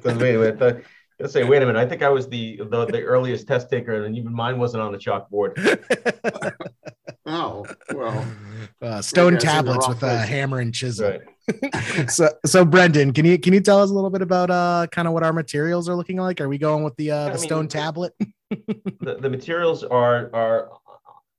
wait 0.03 0.35
a 0.35 0.81
minute. 1.21 1.33
Let's 1.33 1.33
say, 1.33 1.43
wait 1.43 1.61
a 1.61 1.65
minute. 1.65 1.79
I 1.79 1.85
think 1.87 2.01
I 2.01 2.09
was 2.09 2.27
the, 2.27 2.57
the, 2.57 2.85
the 2.85 3.01
earliest 3.03 3.47
test 3.47 3.69
taker, 3.69 4.03
and 4.03 4.15
even 4.17 4.33
mine 4.33 4.57
wasn't 4.57 4.83
on 4.83 4.91
the 4.91 4.97
chalkboard. 4.97 5.55
oh 7.25 7.65
well, 7.93 8.25
uh, 8.81 9.01
stone 9.01 9.37
tablets 9.37 9.87
with 9.87 10.03
a 10.03 10.17
hammer 10.17 10.59
and 10.59 10.73
chisel. 10.73 11.11
Right. 11.11 12.09
so, 12.09 12.29
so 12.45 12.65
Brendan, 12.65 13.13
can 13.13 13.25
you 13.25 13.37
can 13.37 13.53
you 13.53 13.61
tell 13.61 13.81
us 13.81 13.89
a 13.89 13.93
little 13.93 14.09
bit 14.09 14.21
about 14.21 14.49
uh 14.49 14.87
kind 14.91 15.07
of 15.07 15.13
what 15.13 15.23
our 15.23 15.33
materials 15.33 15.89
are 15.89 15.95
looking 15.95 16.17
like? 16.17 16.41
Are 16.41 16.49
we 16.49 16.57
going 16.57 16.83
with 16.83 16.95
the 16.97 17.11
uh, 17.11 17.25
the 17.25 17.29
mean, 17.31 17.39
stone 17.39 17.67
tablet? 17.67 18.13
the, 18.49 19.17
the 19.19 19.29
materials 19.29 19.83
are 19.83 20.29
are 20.33 20.71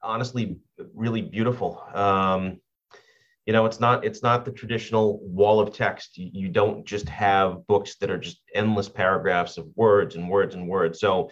honestly 0.03 0.57
really 0.95 1.23
beautiful. 1.23 1.83
Um, 1.95 2.61
you 3.53 3.59
know 3.59 3.67
it's 3.67 3.81
not 3.81 4.03
it's 4.03 4.23
not 4.23 4.47
the 4.47 4.51
traditional 4.51 5.19
wall 5.21 5.61
of 5.61 5.75
text. 5.75 6.17
You, 6.17 6.49
don't 6.49 6.87
just 6.87 7.07
have 7.11 7.67
books 7.67 7.97
that 7.97 8.11
are 8.11 8.17
just 8.17 8.41
endless 8.55 8.89
paragraphs 8.89 9.59
of 9.59 9.67
words 9.77 10.17
and 10.17 10.27
words 10.27 10.55
and 10.55 10.67
words. 10.67 11.01
So 11.01 11.31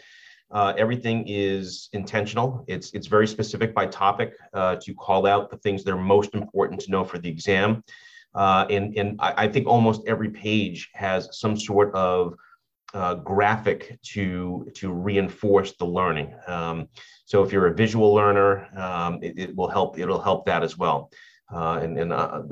uh, 0.51 0.75
everything 0.77 1.25
is 1.27 1.89
intentional. 1.95 2.63
It's 2.69 2.91
it's 2.93 3.07
very 3.07 3.27
specific 3.27 3.75
by 3.75 3.87
topic 3.87 4.35
uh, 4.53 4.77
to 4.83 4.93
call 4.93 5.27
out 5.27 5.49
the 5.49 5.57
things 5.57 5.83
that 5.85 5.95
are 5.95 6.05
most 6.17 6.35
important 6.35 6.83
to 6.83 6.91
know 6.91 7.05
for 7.05 7.17
the 7.17 7.31
exam. 7.31 7.83
Uh, 8.35 8.67
and 8.69 8.95
and 8.99 9.19
I, 9.19 9.45
I, 9.45 9.49
think 9.49 9.67
almost 9.67 10.03
every 10.07 10.29
page 10.29 10.91
has 10.93 11.27
some 11.33 11.57
sort 11.57 11.95
of 11.95 12.35
uh, 12.93 13.15
graphic 13.15 13.99
to 14.13 14.69
to 14.75 14.93
reinforce 14.93 15.73
the 15.79 15.87
learning. 15.87 16.35
Um, 16.47 16.89
so 17.25 17.43
if 17.43 17.51
you're 17.51 17.69
a 17.69 17.75
visual 17.75 18.13
learner 18.13 18.69
um, 18.77 19.21
it, 19.23 19.39
it 19.39 19.57
will 19.57 19.69
help 19.69 19.99
it'll 19.99 20.21
help 20.21 20.45
that 20.47 20.63
as 20.63 20.77
well 20.77 21.11
uh, 21.53 21.81
and, 21.83 21.99
and 21.99 22.13
uh, 22.13 22.43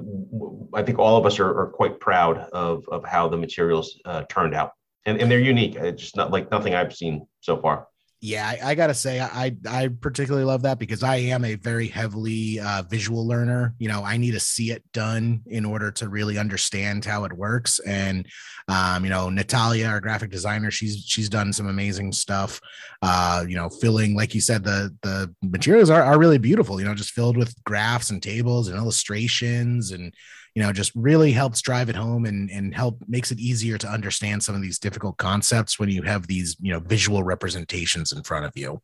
I 0.74 0.82
think 0.82 0.98
all 0.98 1.16
of 1.16 1.26
us 1.26 1.38
are, 1.38 1.60
are, 1.60 1.68
quite 1.68 2.00
proud 2.00 2.38
of, 2.52 2.84
of 2.90 3.04
how 3.04 3.28
the 3.28 3.36
materials 3.36 4.00
uh, 4.04 4.24
turned 4.28 4.54
out. 4.54 4.72
And, 5.06 5.20
and 5.20 5.30
they're 5.30 5.38
unique. 5.38 5.76
It's 5.76 6.02
just 6.02 6.16
not 6.16 6.30
like 6.30 6.50
nothing 6.50 6.74
I've 6.74 6.94
seen 6.94 7.26
so 7.40 7.56
far 7.56 7.86
yeah 8.20 8.46
I, 8.46 8.70
I, 8.70 8.74
gotta 8.74 8.94
say 8.94 9.20
i 9.20 9.54
i 9.68 9.88
particularly 9.88 10.44
love 10.44 10.62
that 10.62 10.78
because 10.78 11.02
i 11.02 11.16
am 11.16 11.44
a 11.44 11.54
very 11.54 11.86
heavily 11.86 12.58
uh, 12.58 12.82
visual 12.88 13.26
learner. 13.26 13.74
You 13.78 13.88
know 13.88 14.02
i 14.02 14.16
need 14.16 14.32
to 14.32 14.40
see 14.40 14.70
it 14.70 14.82
done 14.92 15.42
in 15.46 15.64
order 15.64 15.90
to 15.92 16.08
really 16.08 16.38
understand 16.38 17.04
how 17.04 17.24
it 17.24 17.32
works. 17.32 17.78
And 17.80 18.26
um, 18.66 19.04
you 19.04 19.10
know 19.10 19.30
natalia 19.30 19.86
our 19.86 20.00
graphic 20.00 20.30
designer 20.30 20.70
she's 20.70 21.04
she's 21.06 21.28
done 21.28 21.52
some 21.52 21.68
amazing 21.68 22.12
stuff. 22.12 22.60
Uh, 23.02 23.44
you 23.46 23.54
know 23.54 23.68
filling 23.68 24.16
like 24.16 24.34
you 24.34 24.40
said 24.40 24.64
the 24.64 24.94
the 25.02 25.32
materials 25.42 25.90
are, 25.90 26.02
are 26.02 26.18
really 26.18 26.38
beautiful 26.38 26.80
you 26.80 26.86
know 26.86 26.94
just 26.94 27.12
filled 27.12 27.36
with 27.36 27.54
graphs 27.64 28.10
and 28.10 28.22
tables 28.22 28.68
and 28.68 28.76
illustrations 28.76 29.92
and 29.92 30.12
you 30.54 30.62
know 30.62 30.72
just 30.72 30.92
really 30.94 31.32
helps 31.32 31.60
drive 31.60 31.88
it 31.88 31.96
home 31.96 32.24
and 32.24 32.50
and 32.50 32.74
help 32.74 33.02
makes 33.06 33.30
it 33.30 33.38
easier 33.38 33.78
to 33.78 33.88
understand 33.88 34.42
some 34.42 34.54
of 34.54 34.62
these 34.62 34.78
difficult 34.78 35.16
concepts 35.16 35.78
when 35.78 35.88
you 35.88 36.02
have 36.02 36.26
these 36.26 36.56
you 36.60 36.72
know 36.72 36.80
visual 36.80 37.22
representations 37.22 38.12
in 38.12 38.22
front 38.22 38.44
of 38.44 38.52
you. 38.54 38.80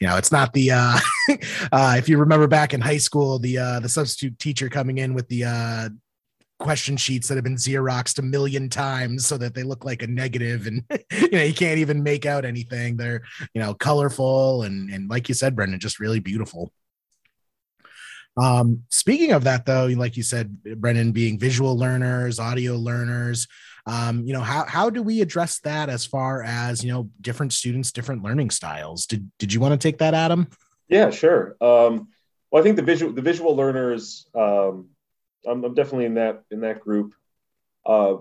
You 0.00 0.06
know, 0.06 0.18
it's 0.18 0.30
not 0.30 0.52
the 0.52 0.70
uh, 0.72 0.98
uh, 1.72 1.94
if 1.96 2.08
you 2.08 2.18
remember 2.18 2.46
back 2.46 2.74
in 2.74 2.80
high 2.80 2.98
school, 2.98 3.38
the 3.38 3.58
uh, 3.58 3.80
the 3.80 3.88
substitute 3.88 4.38
teacher 4.38 4.68
coming 4.68 4.98
in 4.98 5.14
with 5.14 5.28
the 5.28 5.44
uh, 5.44 5.88
question 6.58 6.96
sheets 6.96 7.28
that 7.28 7.34
have 7.34 7.44
been 7.44 7.56
xeroxed 7.56 8.18
a 8.18 8.22
million 8.22 8.68
times 8.68 9.26
so 9.26 9.36
that 9.36 9.54
they 9.54 9.62
look 9.62 9.84
like 9.84 10.02
a 10.02 10.06
negative 10.06 10.66
and 10.66 10.82
you 11.12 11.30
know 11.30 11.42
you 11.42 11.54
can't 11.54 11.78
even 11.78 12.02
make 12.02 12.26
out 12.26 12.44
anything. 12.44 12.96
They're 12.96 13.22
you 13.54 13.62
know 13.62 13.74
colorful 13.74 14.62
and 14.62 14.90
and 14.90 15.08
like 15.08 15.28
you 15.28 15.34
said 15.34 15.56
brendan 15.56 15.80
just 15.80 16.00
really 16.00 16.20
beautiful 16.20 16.72
um 18.36 18.82
speaking 18.90 19.32
of 19.32 19.44
that 19.44 19.64
though 19.66 19.86
like 19.96 20.16
you 20.16 20.22
said 20.22 20.62
brendan 20.76 21.12
being 21.12 21.38
visual 21.38 21.76
learners 21.76 22.38
audio 22.38 22.74
learners 22.74 23.46
um 23.86 24.24
you 24.26 24.32
know 24.32 24.40
how 24.40 24.64
how 24.66 24.90
do 24.90 25.02
we 25.02 25.20
address 25.20 25.60
that 25.60 25.88
as 25.88 26.04
far 26.04 26.42
as 26.42 26.84
you 26.84 26.92
know 26.92 27.08
different 27.20 27.52
students 27.52 27.92
different 27.92 28.22
learning 28.22 28.50
styles 28.50 29.06
did 29.06 29.30
did 29.38 29.52
you 29.52 29.60
want 29.60 29.72
to 29.72 29.78
take 29.78 29.98
that 29.98 30.14
adam 30.14 30.46
yeah 30.88 31.10
sure 31.10 31.56
um 31.60 32.08
well 32.50 32.60
i 32.60 32.62
think 32.62 32.76
the 32.76 32.82
visual 32.82 33.12
the 33.12 33.22
visual 33.22 33.56
learners 33.56 34.26
um 34.34 34.88
I'm, 35.46 35.64
I'm 35.64 35.74
definitely 35.74 36.06
in 36.06 36.14
that 36.14 36.42
in 36.50 36.60
that 36.60 36.80
group. 36.80 37.14
Uh, 37.84 38.16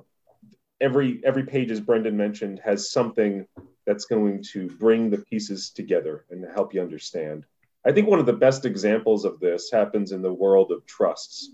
every 0.80 1.21
every 1.23 1.43
page, 1.43 1.71
as 1.71 1.80
Brendan 1.80 2.15
mentioned, 2.15 2.62
has 2.63 2.91
something 2.91 3.45
that's 3.86 4.06
going 4.06 4.43
to 4.51 4.67
bring 4.67 5.10
the 5.10 5.17
pieces 5.17 5.71
together 5.71 6.25
and 6.30 6.45
help 6.54 6.73
you 6.73 6.82
understand. 6.82 7.45
I 7.85 7.91
think 7.91 8.07
one 8.07 8.19
of 8.19 8.25
the 8.25 8.33
best 8.33 8.65
examples 8.65 9.25
of 9.25 9.39
this 9.39 9.69
happens 9.71 10.11
in 10.11 10.21
the 10.21 10.33
world 10.33 10.71
of 10.71 10.85
trusts, 10.85 11.51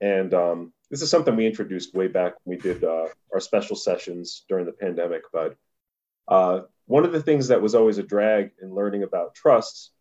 and 0.00 0.34
um, 0.34 0.72
this 0.90 1.00
is 1.00 1.10
something 1.10 1.34
we 1.34 1.46
introduced 1.46 1.94
way 1.94 2.08
back 2.08 2.34
when 2.44 2.58
we 2.58 2.62
did 2.62 2.84
uh, 2.84 3.06
our 3.32 3.40
special 3.40 3.76
sessions 3.76 4.44
during 4.48 4.66
the 4.66 4.72
pandemic. 4.72 5.22
But 5.32 5.56
uh, 6.28 6.62
one 6.86 7.04
of 7.04 7.12
the 7.12 7.22
things 7.22 7.48
that 7.48 7.62
was 7.62 7.74
always 7.74 7.98
a 7.98 8.02
drag 8.02 8.50
in 8.60 8.74
learning 8.74 9.02
about 9.02 9.34
trusts 9.34 9.92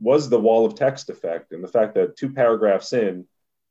was 0.00 0.28
the 0.28 0.40
wall 0.40 0.66
of 0.66 0.74
text 0.74 1.10
effect 1.10 1.52
and 1.52 1.62
the 1.62 1.68
fact 1.68 1.94
that 1.94 2.16
two 2.16 2.32
paragraphs 2.32 2.92
in 2.92 3.26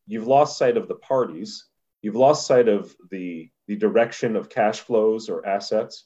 you've 0.07 0.27
lost 0.27 0.57
sight 0.57 0.77
of 0.77 0.87
the 0.87 0.95
parties, 0.95 1.65
you've 2.01 2.15
lost 2.15 2.47
sight 2.47 2.67
of 2.67 2.95
the, 3.11 3.49
the 3.67 3.75
direction 3.75 4.35
of 4.35 4.49
cash 4.49 4.79
flows 4.79 5.29
or 5.29 5.45
assets, 5.45 6.05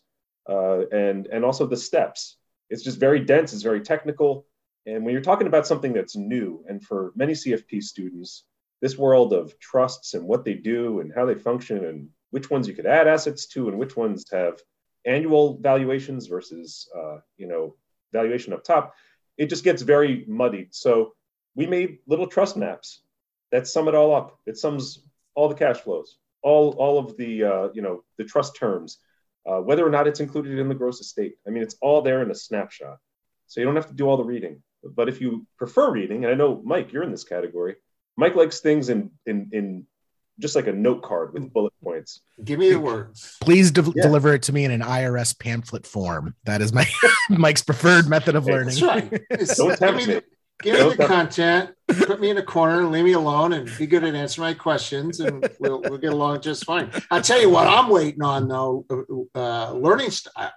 uh, 0.50 0.88
and, 0.88 1.28
and 1.28 1.46
also 1.46 1.66
the 1.66 1.78
steps. 1.78 2.38
It's 2.70 2.84
just 2.84 3.00
very 3.00 3.20
dense, 3.20 3.54
it's 3.54 3.64
very 3.64 3.82
technical. 3.82 4.46
And 4.86 5.06
when 5.06 5.14
you're 5.14 5.22
talking 5.22 5.48
about 5.48 5.68
something 5.68 5.94
that's 5.94 6.16
new, 6.16 6.64
and 6.68 6.84
for 6.84 7.14
many 7.16 7.34
CFP 7.34 7.82
students, 7.82 8.44
this 8.82 8.98
world 8.98 9.32
of 9.32 9.58
trusts 9.60 10.14
and 10.14 10.28
what 10.28 10.44
they 10.44 10.56
do 10.56 11.00
and 11.00 11.14
how 11.16 11.26
they 11.26 11.36
function 11.36 11.86
and 11.86 12.10
which 12.32 12.50
ones 12.50 12.68
you 12.68 12.74
could 12.74 12.86
add 12.86 13.08
assets 13.08 13.46
to 13.46 13.70
and 13.70 13.80
which 13.80 13.96
ones 13.96 14.26
have 14.32 14.60
annual 15.06 15.58
valuations 15.60 16.28
versus 16.28 16.90
uh, 16.98 17.18
you 17.38 17.48
know 17.48 17.76
valuation 18.12 18.54
up 18.54 18.64
top, 18.64 18.94
it 19.38 19.48
just 19.50 19.64
gets 19.64 19.82
very 19.82 20.26
muddied. 20.28 20.74
So 20.74 21.14
we 21.56 21.66
made 21.66 22.00
little 22.08 22.28
trust 22.28 22.58
maps 22.58 23.02
that 23.52 23.68
sum 23.68 23.88
it 23.88 23.96
all 23.96 24.14
up. 24.14 24.40
It 24.46 24.58
sums 24.58 25.00
all 25.36 25.48
the 25.48 25.56
cash 25.56 25.78
flows, 25.78 26.18
all 26.42 26.72
all 26.72 27.00
of 27.00 27.16
the 27.18 27.44
uh, 27.44 27.70
you 27.74 27.82
know 27.82 28.04
the 28.18 28.26
trust 28.26 28.56
terms, 28.56 29.00
uh, 29.46 29.60
whether 29.60 29.86
or 29.86 29.90
not 29.90 30.08
it's 30.08 30.20
included 30.20 30.60
in 30.60 30.70
the 30.70 30.76
gross 30.76 31.00
estate. 31.00 31.36
I 31.48 31.52
mean, 31.52 31.64
it's 31.64 31.78
all 31.82 32.02
there 32.02 32.22
in 32.22 32.32
a 32.32 32.36
snapshot, 32.36 32.98
so 33.48 33.60
you 33.60 33.66
don't 33.66 33.76
have 33.76 33.88
to 33.88 33.94
do 33.94 34.08
all 34.08 34.18
the 34.18 34.24
reading. 34.24 34.62
But 34.84 35.10
if 35.10 35.22
you 35.22 35.48
prefer 35.58 35.92
reading, 35.92 36.26
and 36.26 36.32
I 36.34 36.36
know 36.36 36.62
Mike, 36.64 36.92
you're 36.92 37.04
in 37.04 37.12
this 37.12 37.24
category. 37.24 37.76
Mike 38.18 38.36
likes 38.36 38.60
things 38.60 38.90
in 38.90 39.12
in 39.26 39.50
in 39.52 39.88
just 40.40 40.56
like 40.56 40.68
a 40.68 40.74
note 40.74 41.04
card 41.04 41.34
with 41.34 41.52
bullet 41.54 41.74
points. 41.84 42.22
Give 42.44 42.60
me 42.60 42.72
the 42.72 42.80
words. 42.80 43.38
Please 43.42 43.72
de- 43.72 43.84
yeah. 43.84 44.02
deliver 44.02 44.34
it 44.34 44.44
to 44.44 44.54
me 44.54 44.66
in 44.66 44.72
an 44.72 44.82
IRS 44.82 45.38
pamphlet 45.38 45.86
form. 45.86 46.36
That 46.46 46.62
is 46.62 46.74
my 46.74 46.88
Mike's 47.30 47.64
preferred 47.64 48.10
method 48.10 48.36
of 48.36 48.46
learning. 48.46 48.80
That's 48.80 48.82
right. 48.82 49.22
Don't 49.56 49.78
tempt 49.78 50.08
me. 50.08 50.22
Give 50.62 50.80
me 50.80 50.96
the 50.96 51.08
content, 51.08 51.72
put 51.88 52.22
me 52.22 52.30
in 52.30 52.38
a 52.38 52.44
corner, 52.44 52.80
and 52.80 52.92
leave 52.92 53.04
me 53.04 53.14
alone, 53.14 53.52
and 53.52 53.70
be 53.78 53.86
good 53.86 54.04
at 54.06 54.16
answering 54.16 54.48
my 54.50 54.54
questions, 54.54 55.20
and 55.20 55.50
we'll 55.60 55.82
we'll 55.82 55.98
get 55.98 56.14
along 56.14 56.42
just 56.42 56.64
fine. 56.64 56.90
I'll 57.12 57.22
tell 57.22 57.42
you 57.42 57.50
what 57.50 57.68
I'm 57.68 57.90
waiting 57.90 58.22
on 58.22 58.48
though, 58.48 58.86
uh, 59.36 59.74
learning 59.74 60.12
style 60.12 60.54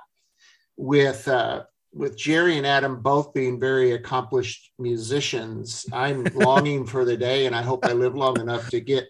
with 0.77 1.27
uh, 1.27 1.65
with 1.97 2.17
Jerry 2.17 2.59
and 2.59 2.67
Adam 2.67 3.01
both 3.01 3.33
being 3.33 3.59
very 3.59 3.93
accomplished 3.93 4.71
musicians. 4.79 5.87
I'm 5.93 6.25
longing 6.35 6.87
for 6.87 7.05
the 7.05 7.17
day, 7.17 7.47
and 7.47 7.57
I 7.57 7.63
hope 7.63 7.85
I 7.85 7.93
live 7.93 8.15
long 8.15 8.39
enough 8.41 8.69
to 8.71 8.81
get 8.81 9.09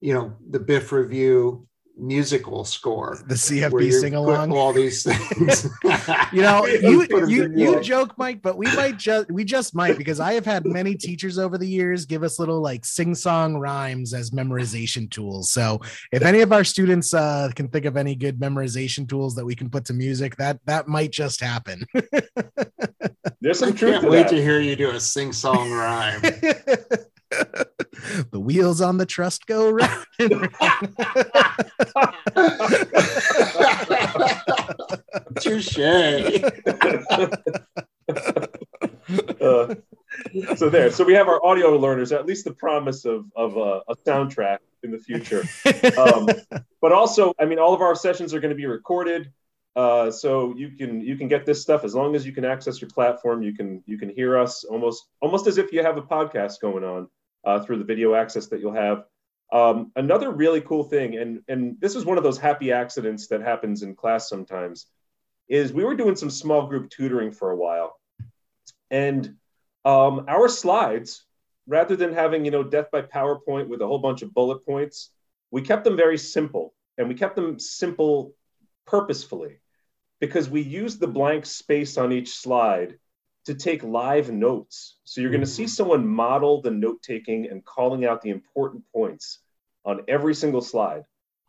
you 0.00 0.12
know 0.12 0.34
the 0.50 0.60
Biff 0.60 0.92
review 0.92 1.66
musical 1.96 2.64
score. 2.64 3.18
The 3.26 3.34
CFP 3.34 3.92
sing 3.92 4.14
along. 4.14 4.52
All 4.52 4.72
these 4.72 5.02
things. 5.02 5.68
you 6.32 6.42
know, 6.42 6.66
you 6.66 7.06
you 7.26 7.52
you 7.54 7.80
joke, 7.80 8.14
Mike, 8.18 8.42
but 8.42 8.56
we 8.56 8.66
might 8.74 8.98
just 8.98 9.30
we 9.30 9.44
just 9.44 9.74
might 9.74 9.96
because 9.96 10.20
I 10.20 10.34
have 10.34 10.44
had 10.44 10.64
many 10.66 10.94
teachers 10.94 11.38
over 11.38 11.58
the 11.58 11.66
years 11.66 12.06
give 12.06 12.22
us 12.22 12.38
little 12.38 12.60
like 12.60 12.84
sing 12.84 13.14
song 13.14 13.56
rhymes 13.56 14.14
as 14.14 14.30
memorization 14.30 15.10
tools. 15.10 15.50
So 15.50 15.80
if 16.12 16.22
any 16.22 16.40
of 16.40 16.52
our 16.52 16.64
students 16.64 17.14
uh, 17.14 17.50
can 17.54 17.68
think 17.68 17.84
of 17.84 17.96
any 17.96 18.14
good 18.14 18.38
memorization 18.38 19.08
tools 19.08 19.34
that 19.36 19.44
we 19.44 19.54
can 19.54 19.70
put 19.70 19.84
to 19.86 19.94
music, 19.94 20.36
that 20.36 20.58
that 20.66 20.88
might 20.88 21.12
just 21.12 21.40
happen. 21.40 21.84
There's 23.40 23.58
some 23.58 23.70
I 23.70 23.72
truth. 23.72 23.92
Can't 23.92 24.04
to 24.04 24.10
wait 24.10 24.22
that. 24.24 24.30
to 24.30 24.42
hear 24.42 24.60
you 24.60 24.74
do 24.76 24.90
a 24.90 25.00
sing 25.00 25.32
song 25.32 25.70
rhyme. 25.70 26.22
The 28.30 28.40
wheels 28.40 28.80
on 28.80 28.98
the 28.98 29.06
trust 29.06 29.46
go 29.46 29.70
round. 29.70 30.06
Touche. 35.40 35.78
uh, 39.44 39.74
so 40.56 40.68
there. 40.68 40.90
So 40.90 41.04
we 41.04 41.14
have 41.14 41.28
our 41.28 41.44
audio 41.44 41.76
learners. 41.76 42.12
At 42.12 42.26
least 42.26 42.44
the 42.44 42.54
promise 42.54 43.04
of 43.04 43.26
of 43.36 43.56
uh, 43.56 43.80
a 43.88 43.96
soundtrack 43.96 44.58
in 44.82 44.90
the 44.90 44.98
future. 44.98 45.44
Um, 45.98 46.28
but 46.80 46.92
also, 46.92 47.32
I 47.38 47.44
mean, 47.46 47.58
all 47.58 47.74
of 47.74 47.80
our 47.80 47.94
sessions 47.94 48.34
are 48.34 48.40
going 48.40 48.50
to 48.50 48.56
be 48.56 48.66
recorded. 48.66 49.32
Uh, 49.76 50.10
so 50.10 50.54
you 50.56 50.70
can 50.70 51.00
you 51.00 51.16
can 51.16 51.26
get 51.26 51.44
this 51.44 51.60
stuff 51.60 51.82
as 51.82 51.94
long 51.94 52.14
as 52.14 52.24
you 52.24 52.32
can 52.32 52.44
access 52.44 52.80
your 52.80 52.90
platform. 52.90 53.42
You 53.42 53.54
can 53.54 53.82
you 53.86 53.98
can 53.98 54.08
hear 54.08 54.38
us 54.38 54.64
almost 54.64 55.06
almost 55.20 55.46
as 55.46 55.58
if 55.58 55.72
you 55.72 55.82
have 55.82 55.96
a 55.96 56.02
podcast 56.02 56.60
going 56.60 56.84
on 56.84 57.08
uh, 57.44 57.60
through 57.60 57.78
the 57.78 57.84
video 57.84 58.14
access 58.14 58.46
that 58.48 58.60
you'll 58.60 58.72
have. 58.74 59.04
Um, 59.52 59.92
another 59.94 60.30
really 60.30 60.60
cool 60.60 60.84
thing, 60.84 61.16
and 61.16 61.42
and 61.48 61.76
this 61.80 61.94
is 61.94 62.04
one 62.04 62.18
of 62.18 62.24
those 62.24 62.38
happy 62.38 62.72
accidents 62.72 63.28
that 63.28 63.42
happens 63.42 63.82
in 63.82 63.94
class 63.94 64.28
sometimes, 64.28 64.86
is 65.48 65.72
we 65.72 65.84
were 65.84 65.94
doing 65.94 66.16
some 66.16 66.30
small 66.30 66.66
group 66.66 66.90
tutoring 66.90 67.30
for 67.30 67.50
a 67.50 67.56
while, 67.56 67.98
and 68.90 69.36
um, 69.84 70.24
our 70.28 70.48
slides, 70.48 71.24
rather 71.66 71.94
than 71.94 72.12
having 72.12 72.44
you 72.44 72.50
know 72.50 72.64
death 72.64 72.90
by 72.90 73.02
PowerPoint 73.02 73.68
with 73.68 73.82
a 73.82 73.86
whole 73.86 73.98
bunch 73.98 74.22
of 74.22 74.34
bullet 74.34 74.64
points, 74.64 75.10
we 75.50 75.62
kept 75.62 75.84
them 75.84 75.96
very 75.96 76.18
simple, 76.18 76.74
and 76.98 77.08
we 77.08 77.14
kept 77.14 77.36
them 77.36 77.58
simple 77.58 78.34
purposefully 78.86 79.60
because 80.20 80.48
we 80.48 80.62
used 80.62 81.00
the 81.00 81.06
blank 81.06 81.46
space 81.46 81.96
on 81.96 82.12
each 82.12 82.34
slide 82.34 82.98
to 83.46 83.54
take 83.54 83.82
live 83.82 84.30
notes. 84.30 84.96
So 85.04 85.20
you're 85.20 85.30
going 85.30 85.40
to 85.40 85.46
see 85.46 85.64
mm-hmm. 85.64 85.68
someone 85.68 86.06
model 86.06 86.62
the 86.62 86.70
note 86.70 87.02
taking 87.02 87.48
and 87.48 87.64
calling 87.64 88.04
out 88.04 88.22
the 88.22 88.30
important 88.30 88.84
points 88.92 89.40
on 89.84 90.02
every 90.08 90.34
single 90.34 90.62
slide. 90.62 91.04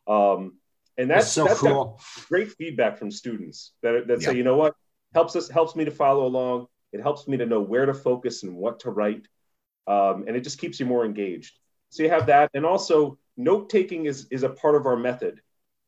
Um, 0.08 0.58
and 0.98 1.10
that's, 1.10 1.26
that's 1.26 1.32
so 1.34 1.46
that's 1.46 1.60
cool. 1.60 2.00
Great 2.28 2.52
feedback 2.52 2.98
from 2.98 3.12
students 3.12 3.74
that, 3.82 4.08
that 4.08 4.22
say, 4.22 4.36
you 4.36 4.44
know 4.44 4.56
what, 4.58 4.76
helps 5.14 5.36
us 5.36 5.50
helps 5.50 5.76
me 5.76 5.86
to 5.86 5.92
follow 5.92 6.26
along. 6.26 6.68
It 6.94 7.02
helps 7.02 7.28
me 7.28 7.38
to 7.38 7.46
know 7.46 7.60
where 7.60 7.86
to 7.86 7.94
focus 7.94 8.44
and 8.44 8.56
what 8.56 8.82
to 8.82 8.92
write, 8.92 9.28
um, 9.88 10.26
and 10.28 10.38
it 10.38 10.42
just 10.42 10.60
keeps 10.60 10.80
you 10.80 10.86
more 10.86 11.06
engaged. 11.06 11.58
So 11.90 12.04
you 12.04 12.10
have 12.10 12.28
that, 12.28 12.50
and 12.54 12.66
also 12.66 13.18
note 13.36 13.70
taking 13.70 14.06
is 14.06 14.28
is 14.32 14.44
a 14.44 14.50
part 14.50 14.76
of 14.76 14.86
our 14.86 14.96
method, 14.96 15.42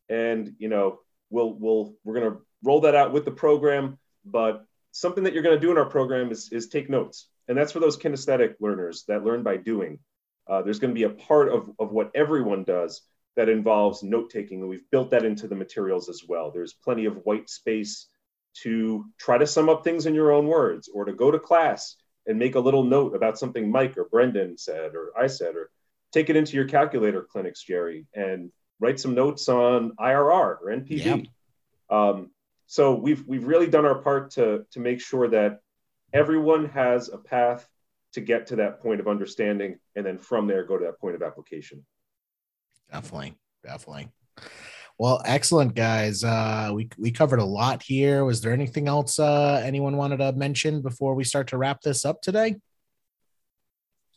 and 0.09 0.53
you 0.59 0.67
know 0.67 0.99
we'll 1.29 1.53
we'll 1.53 1.95
we're 2.03 2.19
going 2.19 2.31
to 2.31 2.41
roll 2.63 2.81
that 2.81 2.95
out 2.95 3.13
with 3.13 3.23
the 3.23 3.31
program. 3.31 3.97
But 4.25 4.65
something 4.97 5.23
that 5.23 5.33
you're 5.33 5.43
going 5.43 5.55
to 5.55 5.61
do 5.61 5.71
in 5.71 5.77
our 5.77 5.85
program 5.85 6.31
is, 6.31 6.49
is 6.51 6.67
take 6.67 6.89
notes. 6.89 7.29
And 7.47 7.57
that's 7.57 7.71
for 7.71 7.79
those 7.79 7.97
kinesthetic 7.97 8.55
learners 8.59 9.03
that 9.07 9.23
learn 9.23 9.43
by 9.43 9.57
doing. 9.57 9.99
Uh, 10.47 10.63
there's 10.63 10.79
going 10.79 10.93
to 10.93 10.99
be 10.99 11.03
a 11.03 11.09
part 11.09 11.49
of, 11.49 11.69
of 11.77 11.91
what 11.91 12.09
everyone 12.15 12.63
does 12.63 13.03
that 13.35 13.47
involves 13.47 14.01
note 14.01 14.31
taking. 14.31 14.61
And 14.61 14.69
we've 14.69 14.89
built 14.89 15.11
that 15.11 15.23
into 15.23 15.47
the 15.47 15.55
materials 15.55 16.09
as 16.09 16.23
well. 16.27 16.49
There's 16.49 16.73
plenty 16.73 17.05
of 17.05 17.17
white 17.25 17.47
space 17.47 18.07
to 18.63 19.05
try 19.19 19.37
to 19.37 19.45
sum 19.45 19.69
up 19.69 19.83
things 19.83 20.07
in 20.07 20.15
your 20.15 20.31
own 20.31 20.47
words 20.47 20.89
or 20.91 21.05
to 21.05 21.13
go 21.13 21.29
to 21.29 21.37
class 21.37 21.95
and 22.25 22.39
make 22.39 22.55
a 22.55 22.59
little 22.59 22.83
note 22.83 23.15
about 23.15 23.37
something 23.37 23.69
Mike 23.69 23.97
or 23.97 24.05
Brendan 24.05 24.57
said 24.57 24.95
or 24.95 25.11
I 25.17 25.27
said, 25.27 25.55
or 25.55 25.69
take 26.11 26.31
it 26.31 26.35
into 26.35 26.55
your 26.55 26.65
calculator 26.65 27.21
clinics, 27.21 27.61
Jerry, 27.63 28.07
and 28.15 28.51
write 28.79 28.99
some 28.99 29.13
notes 29.13 29.47
on 29.47 29.91
IRR 29.99 30.57
or 30.59 30.65
NPV. 30.71 31.29
Um, 31.89 32.31
so 32.67 32.93
we've 32.93 33.25
we've 33.27 33.45
really 33.45 33.67
done 33.67 33.85
our 33.85 33.99
part 34.01 34.31
to 34.31 34.65
to 34.71 34.79
make 34.79 35.01
sure 35.01 35.27
that 35.27 35.59
everyone 36.13 36.65
has 36.69 37.09
a 37.09 37.17
path 37.17 37.67
to 38.13 38.21
get 38.21 38.47
to 38.47 38.55
that 38.57 38.81
point 38.81 38.99
of 38.99 39.07
understanding 39.07 39.79
and 39.95 40.05
then 40.05 40.17
from 40.17 40.47
there 40.47 40.63
go 40.63 40.77
to 40.77 40.85
that 40.85 40.99
point 40.99 41.15
of 41.15 41.23
application 41.23 41.83
definitely 42.91 43.33
definitely 43.63 44.09
Well, 44.99 45.21
excellent, 45.25 45.75
guys. 45.75 46.23
Uh, 46.23 46.71
we 46.73 46.89
we 46.97 47.11
covered 47.11 47.39
a 47.39 47.45
lot 47.45 47.83
here. 47.83 48.25
Was 48.25 48.41
there 48.41 48.51
anything 48.51 48.87
else 48.87 49.19
uh, 49.19 49.61
anyone 49.63 49.95
wanted 49.95 50.17
to 50.17 50.31
mention 50.33 50.81
before 50.81 51.13
we 51.13 51.23
start 51.23 51.47
to 51.49 51.57
wrap 51.57 51.81
this 51.81 52.03
up 52.03 52.21
today? 52.21 52.55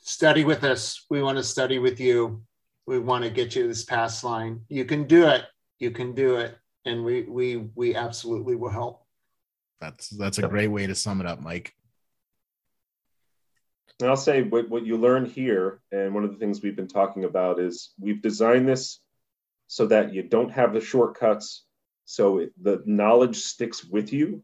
Study 0.01 0.45
with 0.45 0.65
us. 0.65 1.05
We 1.11 1.23
want 1.23 1.37
to 1.37 1.45
study 1.45 1.79
with 1.79 2.01
you. 2.01 2.43
We 2.87 2.99
want 2.99 3.25
to 3.25 3.31
get 3.31 3.55
you 3.55 3.69
this 3.69 3.85
pass 3.85 4.25
line. 4.25 4.63
You 4.69 4.87
can 4.87 5.07
do 5.07 5.29
it. 5.29 5.45
You 5.79 5.91
can 5.91 6.15
do 6.15 6.37
it, 6.37 6.57
and 6.91 7.05
we 7.05 7.23
we 7.23 7.57
we 7.75 7.95
absolutely 7.95 8.57
will 8.57 8.69
help. 8.69 9.05
That's 9.81 10.11
that's 10.11 10.39
a 10.39 10.49
great 10.49 10.69
way 10.69 10.87
to 10.87 10.95
sum 10.95 11.21
it 11.21 11.27
up, 11.27 11.41
Mike. 11.41 11.75
And 14.01 14.09
I'll 14.09 14.17
say 14.17 14.43
what, 14.43 14.69
what 14.69 14.87
you 14.87 14.97
learn 14.97 15.27
here, 15.27 15.81
and 15.93 16.15
one 16.15 16.25
of 16.25 16.31
the 16.31 16.39
things 16.39 16.63
we've 16.63 16.77
been 16.77 16.89
talking 16.89 17.25
about 17.25 17.61
is 17.61 17.93
we've 17.99 18.23
designed 18.23 18.69
this 18.69 19.01
so 19.67 19.87
that 19.87 20.13
you 20.13 20.23
don't 20.23 20.51
have 20.51 20.73
the 20.73 20.81
shortcuts, 20.81 21.65
so 22.07 22.39
it, 22.39 22.53
the 22.63 22.83
knowledge 22.87 23.37
sticks 23.37 23.85
with 23.85 24.13
you. 24.13 24.43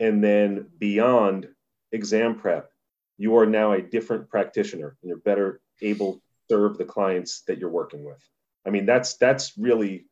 And 0.00 0.22
then 0.22 0.66
beyond 0.78 1.48
exam 1.92 2.38
prep, 2.38 2.70
you 3.16 3.36
are 3.36 3.46
now 3.46 3.72
a 3.72 3.82
different 3.82 4.28
practitioner 4.28 4.96
and 5.00 5.08
you're 5.08 5.18
better 5.18 5.60
able 5.80 6.14
to 6.14 6.20
serve 6.50 6.78
the 6.78 6.84
clients 6.84 7.42
that 7.46 7.58
you're 7.58 7.70
working 7.70 8.04
with. 8.04 8.22
I 8.66 8.70
mean, 8.70 8.86
that's 8.86 9.16
that's 9.16 9.56
really 9.56 10.06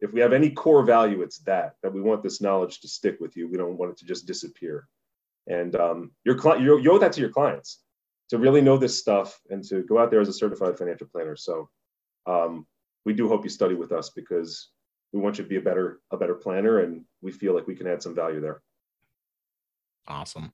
if 0.00 0.12
we 0.12 0.20
have 0.20 0.32
any 0.32 0.50
core 0.50 0.84
value, 0.84 1.22
it's 1.22 1.38
that 1.40 1.74
that 1.82 1.92
we 1.92 2.00
want 2.00 2.22
this 2.22 2.40
knowledge 2.40 2.80
to 2.80 2.88
stick 2.88 3.18
with 3.20 3.36
you. 3.36 3.48
We 3.48 3.58
don't 3.58 3.76
want 3.76 3.92
it 3.92 3.98
to 3.98 4.04
just 4.06 4.26
disappear. 4.26 4.88
And 5.46 5.74
um, 5.76 6.12
your 6.24 6.36
client, 6.36 6.62
you 6.62 6.92
owe 6.92 6.98
that 6.98 7.12
to 7.12 7.20
your 7.20 7.30
clients 7.30 7.80
to 8.28 8.38
really 8.38 8.60
know 8.60 8.76
this 8.76 8.98
stuff 8.98 9.40
and 9.50 9.64
to 9.64 9.82
go 9.84 9.98
out 9.98 10.10
there 10.10 10.20
as 10.20 10.28
a 10.28 10.32
certified 10.32 10.76
financial 10.76 11.06
planner. 11.06 11.36
So 11.36 11.68
um, 12.26 12.66
we 13.04 13.14
do 13.14 13.28
hope 13.28 13.44
you 13.44 13.50
study 13.50 13.74
with 13.74 13.90
us 13.90 14.10
because 14.10 14.68
we 15.12 15.20
want 15.20 15.38
you 15.38 15.44
to 15.44 15.48
be 15.48 15.56
a 15.56 15.62
better 15.62 16.00
a 16.10 16.16
better 16.16 16.34
planner, 16.34 16.80
and 16.80 17.04
we 17.22 17.32
feel 17.32 17.54
like 17.54 17.66
we 17.66 17.74
can 17.74 17.86
add 17.86 18.02
some 18.02 18.14
value 18.14 18.40
there. 18.40 18.62
Awesome. 20.06 20.52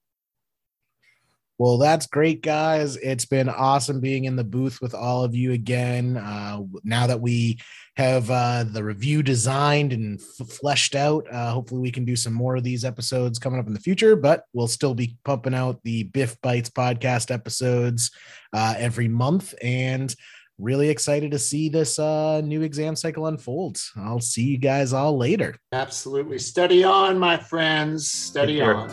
Well, 1.59 1.79
that's 1.79 2.09
great, 2.09 2.43
guys. 2.43 2.97
It's 2.97 3.27
been 3.27 3.49
awesome 3.49 4.01
being 4.01 4.25
in 4.25 4.35
the 4.35 4.43
booth 4.43 4.81
with 4.81 4.93
all 4.93 5.23
of 5.23 5.37
you 5.37 5.53
again. 5.53 6.17
Uh, 6.17 6.63
now 6.83 7.07
that 7.07 7.21
we 7.21 7.61
have 7.97 8.29
uh, 8.29 8.65
the 8.65 8.83
review 8.83 9.23
designed 9.23 9.93
and 9.93 10.21
f- 10.21 10.49
fleshed 10.49 10.97
out, 10.97 11.27
uh, 11.33 11.53
hopefully 11.53 11.81
we 11.81 11.93
can 11.93 12.05
do 12.05 12.17
some 12.17 12.33
more 12.33 12.57
of 12.57 12.65
these 12.65 12.85
episodes 12.85 13.39
coming 13.39 13.61
up 13.61 13.69
in 13.69 13.73
the 13.73 13.79
future. 13.79 14.17
But 14.17 14.45
we'll 14.53 14.67
still 14.67 14.95
be 14.95 15.17
pumping 15.25 15.55
out 15.55 15.81
the 15.85 16.03
Biff 16.05 16.41
Bites 16.43 16.71
podcast 16.71 17.31
episodes 17.33 18.11
uh, 18.53 18.75
every 18.77 19.07
month, 19.07 19.55
and 19.63 20.13
really 20.59 20.89
excited 20.89 21.31
to 21.31 21.39
see 21.39 21.69
this 21.69 22.01
uh, 22.01 22.41
new 22.41 22.63
exam 22.63 22.97
cycle 22.97 23.27
unfold. 23.29 23.79
I'll 23.97 24.21
see 24.21 24.43
you 24.43 24.59
guys 24.59 24.93
all 24.93 25.17
later. 25.17 25.55
Absolutely, 25.73 26.41
study 26.41 26.83
on, 26.83 27.17
my 27.17 27.37
friends. 27.37 28.11
Study 28.11 28.61
on. 28.61 28.91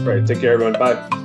All 0.00 0.04
right, 0.04 0.26
take 0.26 0.40
care, 0.40 0.54
everyone. 0.54 0.72
Bye. 0.72 1.19